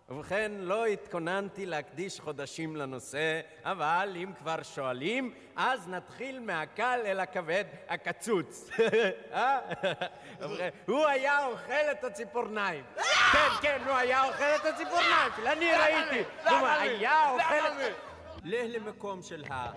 ובכן, 0.09 0.51
לא 0.57 0.85
התכוננתי 0.85 1.65
להקדיש 1.65 2.19
חודשים 2.19 2.75
לנושא, 2.75 3.39
אבל 3.63 4.13
אם 4.15 4.31
כבר 4.39 4.63
שואלים, 4.63 5.33
אז 5.55 5.87
נתחיל 5.87 6.39
מהקל 6.39 6.99
אל 7.05 7.19
הכבד, 7.19 7.63
הקצוץ. 7.89 8.69
אה? 9.33 9.59
הוא 10.85 11.05
היה 11.05 11.45
אוכל 11.45 11.91
את 11.91 12.03
הציפורניים. 12.03 12.83
כן, 13.33 13.47
כן, 13.61 13.81
הוא 13.85 13.95
היה 13.95 14.23
אוכל 14.23 14.43
את 14.43 14.65
הציפורניים 14.65 15.31
אני 15.53 15.71
ראיתי. 15.71 16.29
הוא 16.49 16.67
היה 16.67 17.29
אוכל 17.31 17.67
את... 17.67 17.93
לך 18.43 18.75
למקום 18.75 19.21
של 19.21 19.43
ה... 19.49 19.71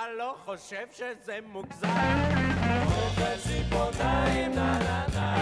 אתה 0.00 0.08
לא 0.08 0.36
חושב 0.44 0.86
שזה 0.92 1.38
מוגזם? 1.46 1.88
אוכל 2.86 3.36
ציפורניים, 3.48 4.54
נה 4.54 4.78
נה 4.78 5.06
נה. 5.14 5.36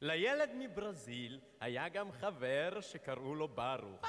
לילד 0.00 0.50
מברזיל 0.54 1.40
היה 1.60 1.88
גם 1.88 2.12
חבר 2.12 2.78
שקראו 2.80 3.34
לו 3.34 3.48
ברוך. 3.48 3.80
ברוך! 3.80 4.00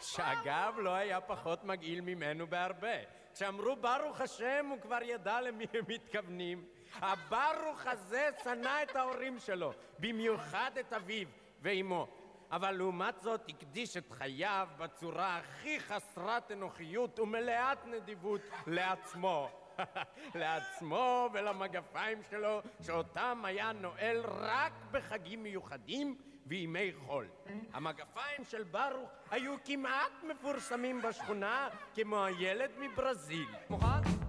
שאגב, 0.00 0.74
לא 0.78 0.90
היה 0.90 1.20
פחות 1.20 1.64
מגעיל 1.64 2.00
ממנו 2.00 2.46
בהרבה. 2.46 2.96
כשאמרו 3.34 3.76
ברוך 3.76 4.20
השם, 4.20 4.66
הוא 4.70 4.80
כבר 4.80 5.02
ידע 5.02 5.40
למי 5.40 5.66
הם 5.74 5.84
מתכוונים. 5.88 6.64
הברוך 6.94 7.86
הזה 7.86 8.30
שנא 8.44 8.82
את 8.82 8.96
ההורים 8.96 9.38
שלו, 9.38 9.72
במיוחד 9.98 10.70
את 10.80 10.92
אביו 10.92 11.26
ואימו. 11.62 12.23
אבל 12.54 12.70
לעומת 12.70 13.14
זאת 13.20 13.40
הקדיש 13.48 13.96
את 13.96 14.12
חייו 14.12 14.68
בצורה 14.78 15.36
הכי 15.38 15.80
חסרת 15.80 16.50
אנוכיות 16.50 17.18
ומלאת 17.18 17.86
נדיבות 17.86 18.40
לעצמו. 18.66 19.48
לעצמו 20.40 21.28
ולמגפיים 21.32 22.18
שלו, 22.30 22.60
שאותם 22.86 23.42
היה 23.44 23.72
נועל 23.72 24.20
רק 24.26 24.72
בחגים 24.90 25.42
מיוחדים 25.42 26.16
וימי 26.46 26.92
חול. 27.06 27.28
המגפיים 27.72 28.44
של 28.48 28.62
ברוך 28.62 29.10
היו 29.30 29.54
כמעט 29.64 30.12
מפורסמים 30.22 31.02
בשכונה 31.02 31.68
כמו 31.94 32.24
הילד 32.24 32.70
מברזיל. 32.78 33.48
מוכן? 33.70 34.23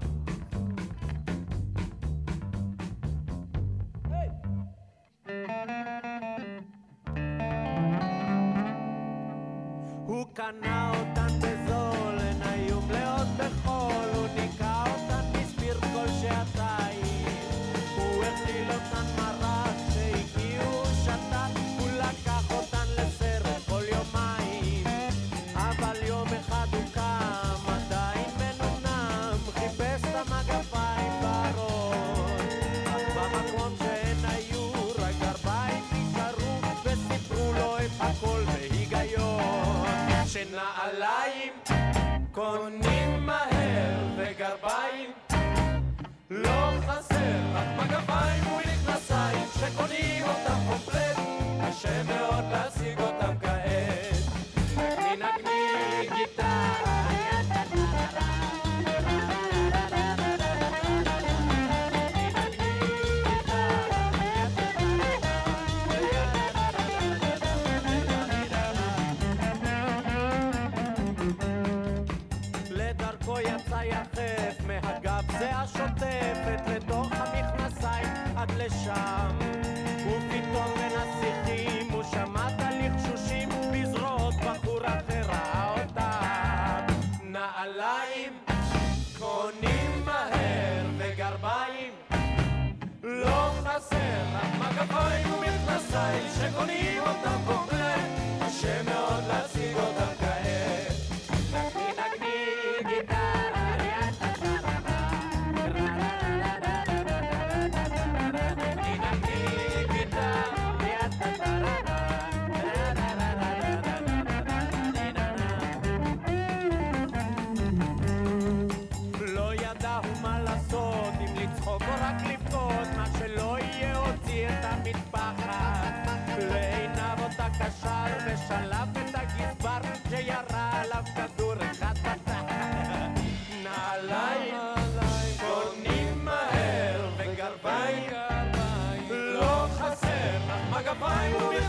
הוא 10.37 10.45
קנה 10.61 10.91
אותן 10.99 11.64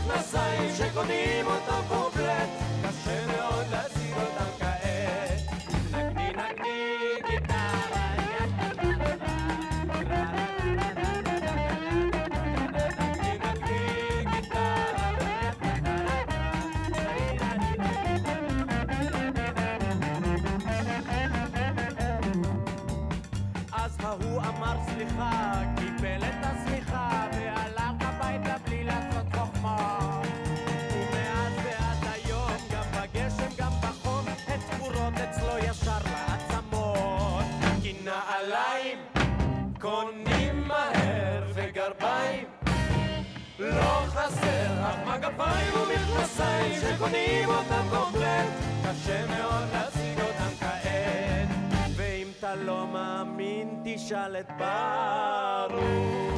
Nasai, 0.07 0.71
Checonimo, 0.77 1.55
tako 1.67 2.06
שקונים 46.97 47.49
אותם 47.49 47.85
קומפלט 47.89 48.47
קשה 48.83 49.25
מאוד 49.27 49.69
להשיג 49.73 50.21
אותם 50.21 50.55
כעת. 50.59 51.47
ואם 51.95 52.27
אתה 52.39 52.55
לא 52.55 52.87
מאמין 52.87 53.81
תשאל 53.83 54.35
את 54.39 54.51
ברוך 54.57 56.36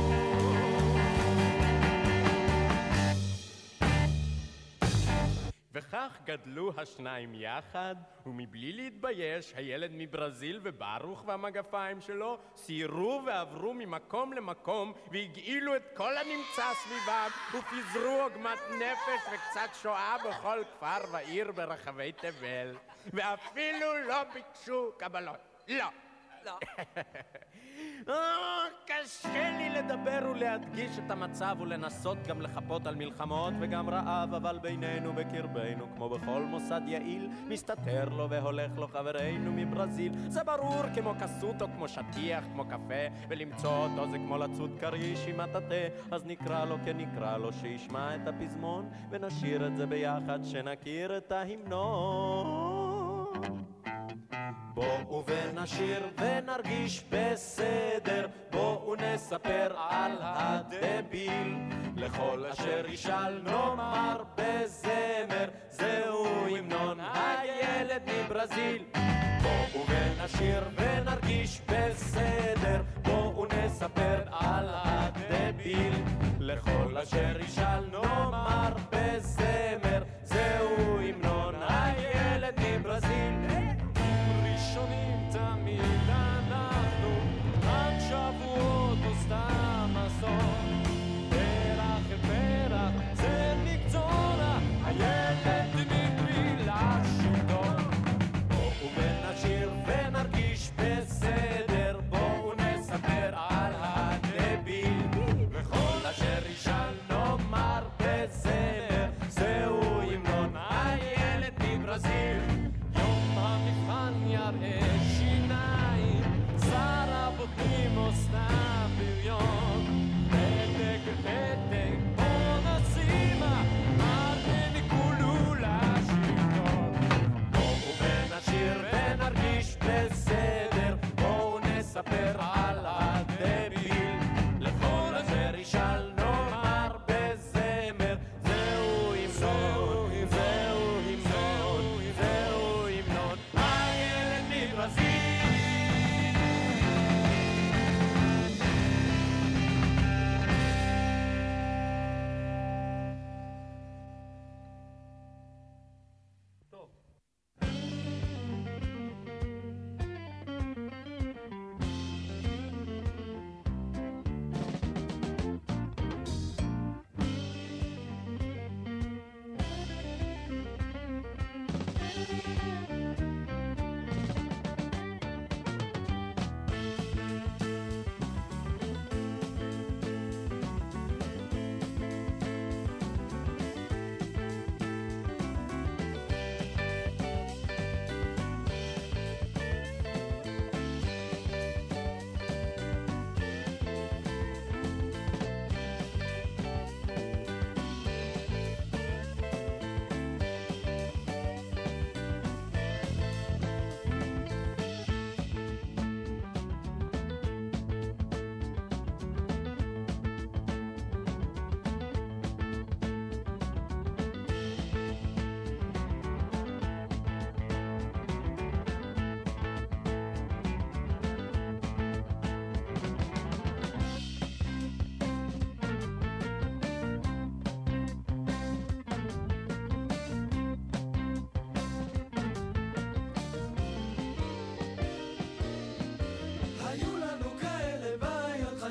וכך 5.99 6.17
גדלו 6.25 6.71
השניים 6.77 7.35
יחד, 7.35 7.95
ומבלי 8.25 8.73
להתבייש, 8.73 9.53
הילד 9.55 9.91
מברזיל 9.93 10.59
וברוך 10.63 11.23
והמגפיים 11.25 12.01
שלו 12.01 12.37
סיירו 12.55 13.21
ועברו 13.25 13.73
ממקום 13.73 14.33
למקום 14.33 14.93
והגעילו 15.11 15.75
את 15.75 15.83
כל 15.95 16.17
הנמצא 16.17 16.73
סביבם 16.73 17.29
ופיזרו 17.53 18.21
עוגמת 18.21 18.59
נפש 18.79 19.33
וקצת 19.33 19.69
שואה 19.81 20.17
בכל 20.29 20.63
כפר 20.71 21.11
ועיר 21.11 21.51
ברחבי 21.51 22.11
תבל 22.11 22.77
ואפילו 23.13 24.07
לא 24.07 24.23
ביקשו 24.33 24.91
קבלות. 24.97 25.63
לא. 25.67 25.85
לא. 26.45 26.59
אה, 28.07 28.65
קשה 28.85 29.57
לי 29.57 29.69
לדבר 29.69 30.19
ולהדגיש 30.31 30.99
את 30.99 31.11
המצב 31.11 31.55
ולנסות 31.59 32.17
גם 32.27 32.41
לחפות 32.41 32.87
על 32.87 32.95
מלחמות 32.95 33.53
וגם 33.59 33.89
רעב, 33.89 34.33
אבל 34.33 34.59
בינינו 34.61 35.13
בקרבנו, 35.13 35.87
כמו 35.95 36.09
בכל 36.09 36.41
מוסד 36.41 36.81
יעיל, 36.85 37.29
מסתתר 37.47 38.09
לו 38.09 38.29
והולך 38.29 38.71
לו 38.77 38.87
חברנו 38.87 39.51
מברזיל. 39.51 40.13
זה 40.27 40.43
ברור 40.43 40.83
כמו 40.95 41.13
כסות 41.21 41.61
או 41.61 41.67
כמו 41.75 41.87
שטיח, 41.87 42.43
כמו 42.53 42.65
קפה, 42.65 43.25
ולמצוא 43.29 43.77
אותו 43.77 44.11
זה 44.11 44.17
כמו 44.17 44.37
לצוד 44.37 44.71
כריש 44.79 45.27
עם 45.27 45.37
מטאטא, 45.37 45.87
אז 46.11 46.25
נקרא 46.25 46.65
לו 46.65 46.77
כנקרא 46.85 47.37
לו 47.37 47.53
שישמע 47.53 48.15
את 48.15 48.27
הפזמון, 48.27 48.89
ונשיר 49.09 49.67
את 49.67 49.75
זה 49.75 49.85
ביחד 49.85 50.39
שנכיר 50.43 51.17
את 51.17 51.31
ההמנון. 51.31 52.88
בואו 54.73 55.23
ונשיר 55.27 56.07
ונרגיש 56.17 57.03
בסדר, 57.11 58.27
בואו 58.51 58.95
נספר 58.95 59.73
על 59.77 60.11
הדביל. 60.21 61.55
לכל 61.95 62.45
אשר 62.51 62.85
ישאל 62.87 63.41
נאמר 63.41 64.23
בזמר, 64.35 65.49
זהו 65.69 66.25
המנון 66.57 66.99
הילד 66.99 68.01
מברזיל. 68.05 68.83
בואו 69.43 69.85
ונשיר 69.87 70.63
ונרגיש 70.77 71.61
בסדר, 71.61 72.81
בואו 73.03 73.45
נספר 73.45 74.21
על 74.31 74.69
הדביל. 74.73 75.93
לכל 76.39 76.97
אשר 77.03 77.39
ישאל 77.39 77.85
נאמר 77.91 78.73
בזמר, 78.91 79.88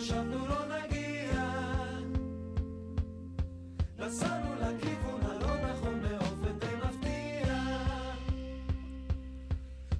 חשבנו 0.08 0.46
לא 0.46 0.56
נגיע 0.66 1.42
נסענו 3.98 4.54
לכיוון 4.54 5.20
הלא 5.22 5.70
נכון 5.70 6.00
באופן 6.02 6.58
די 6.58 6.66
מפתיע 6.76 7.54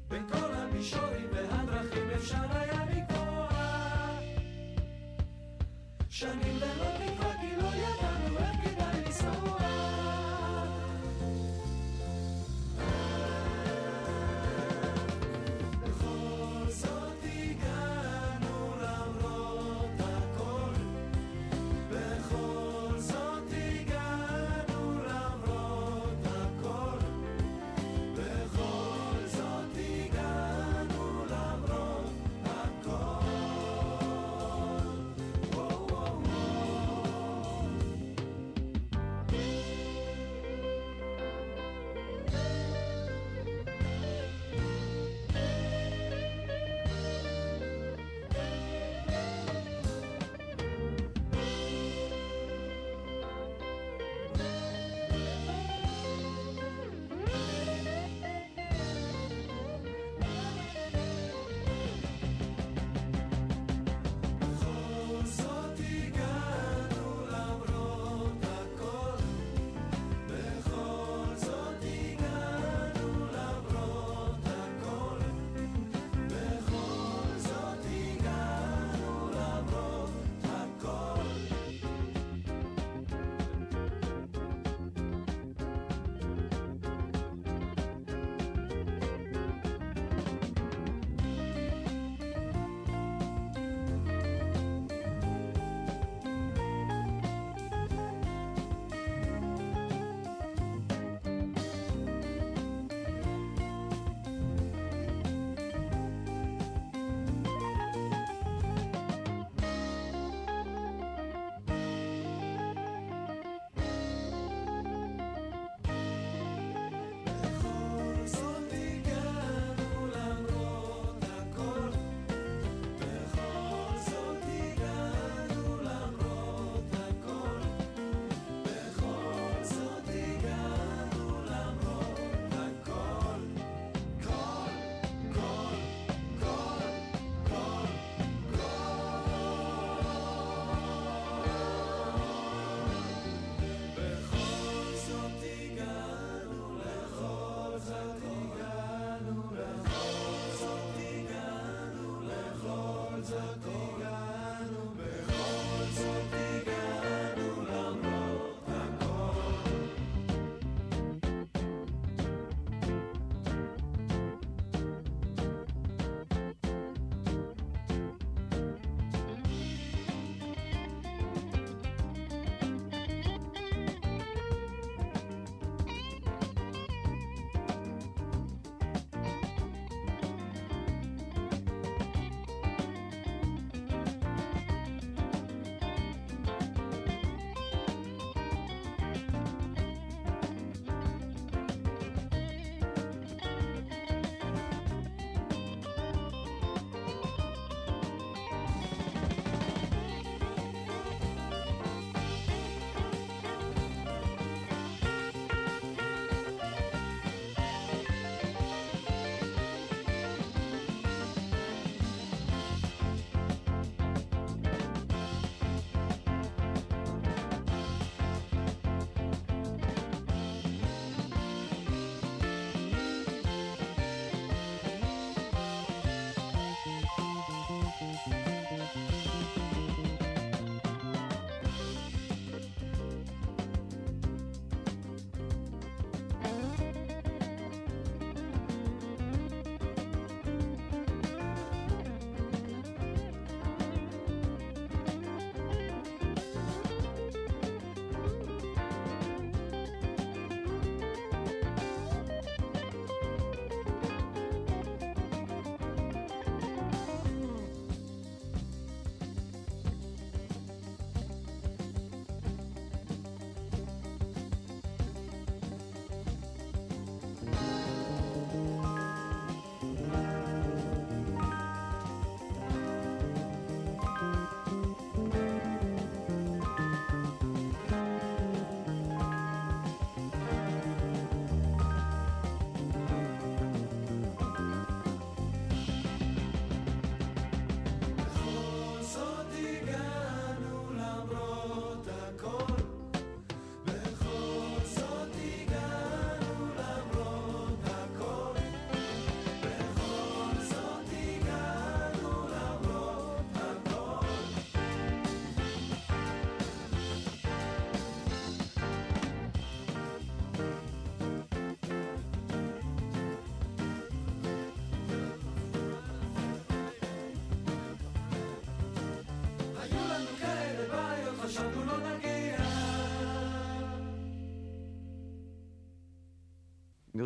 בין 0.09 0.28
כל 0.28 0.54
המישורים 0.54 1.26
והדרכים 1.32 2.11
אפשר 2.16 2.44
היה 2.50 2.84
לקבוע 2.84 3.48
שנים 6.11 6.56
ללא 6.56 6.97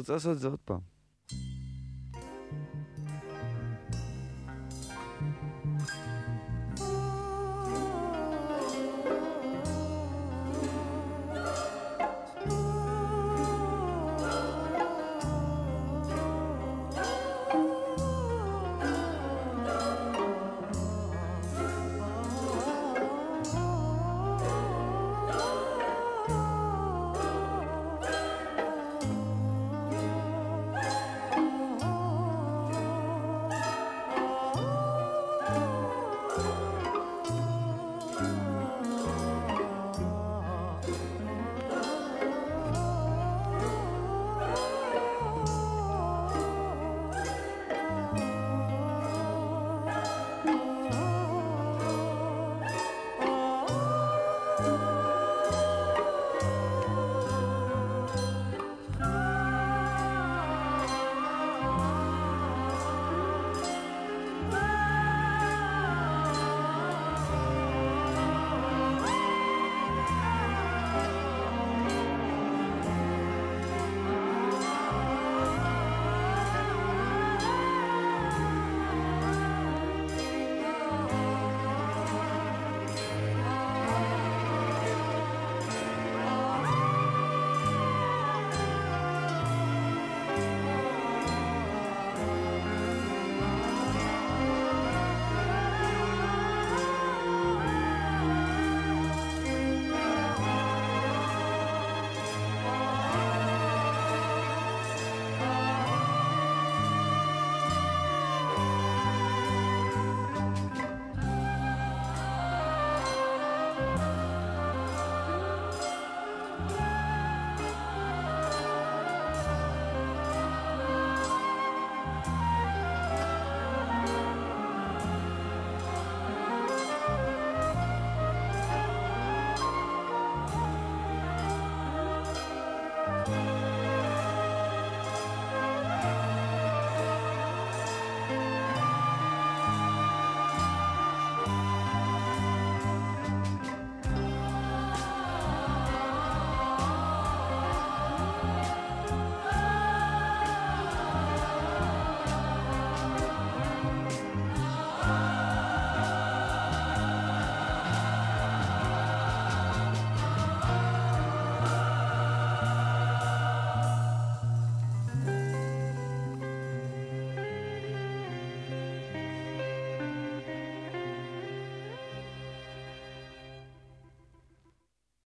אני 0.02 0.04
רוצה 0.04 0.12
לעשות 0.12 0.32
את 0.36 0.40
זה 0.40 0.48
עוד 0.48 0.58
פעם. 0.64 0.91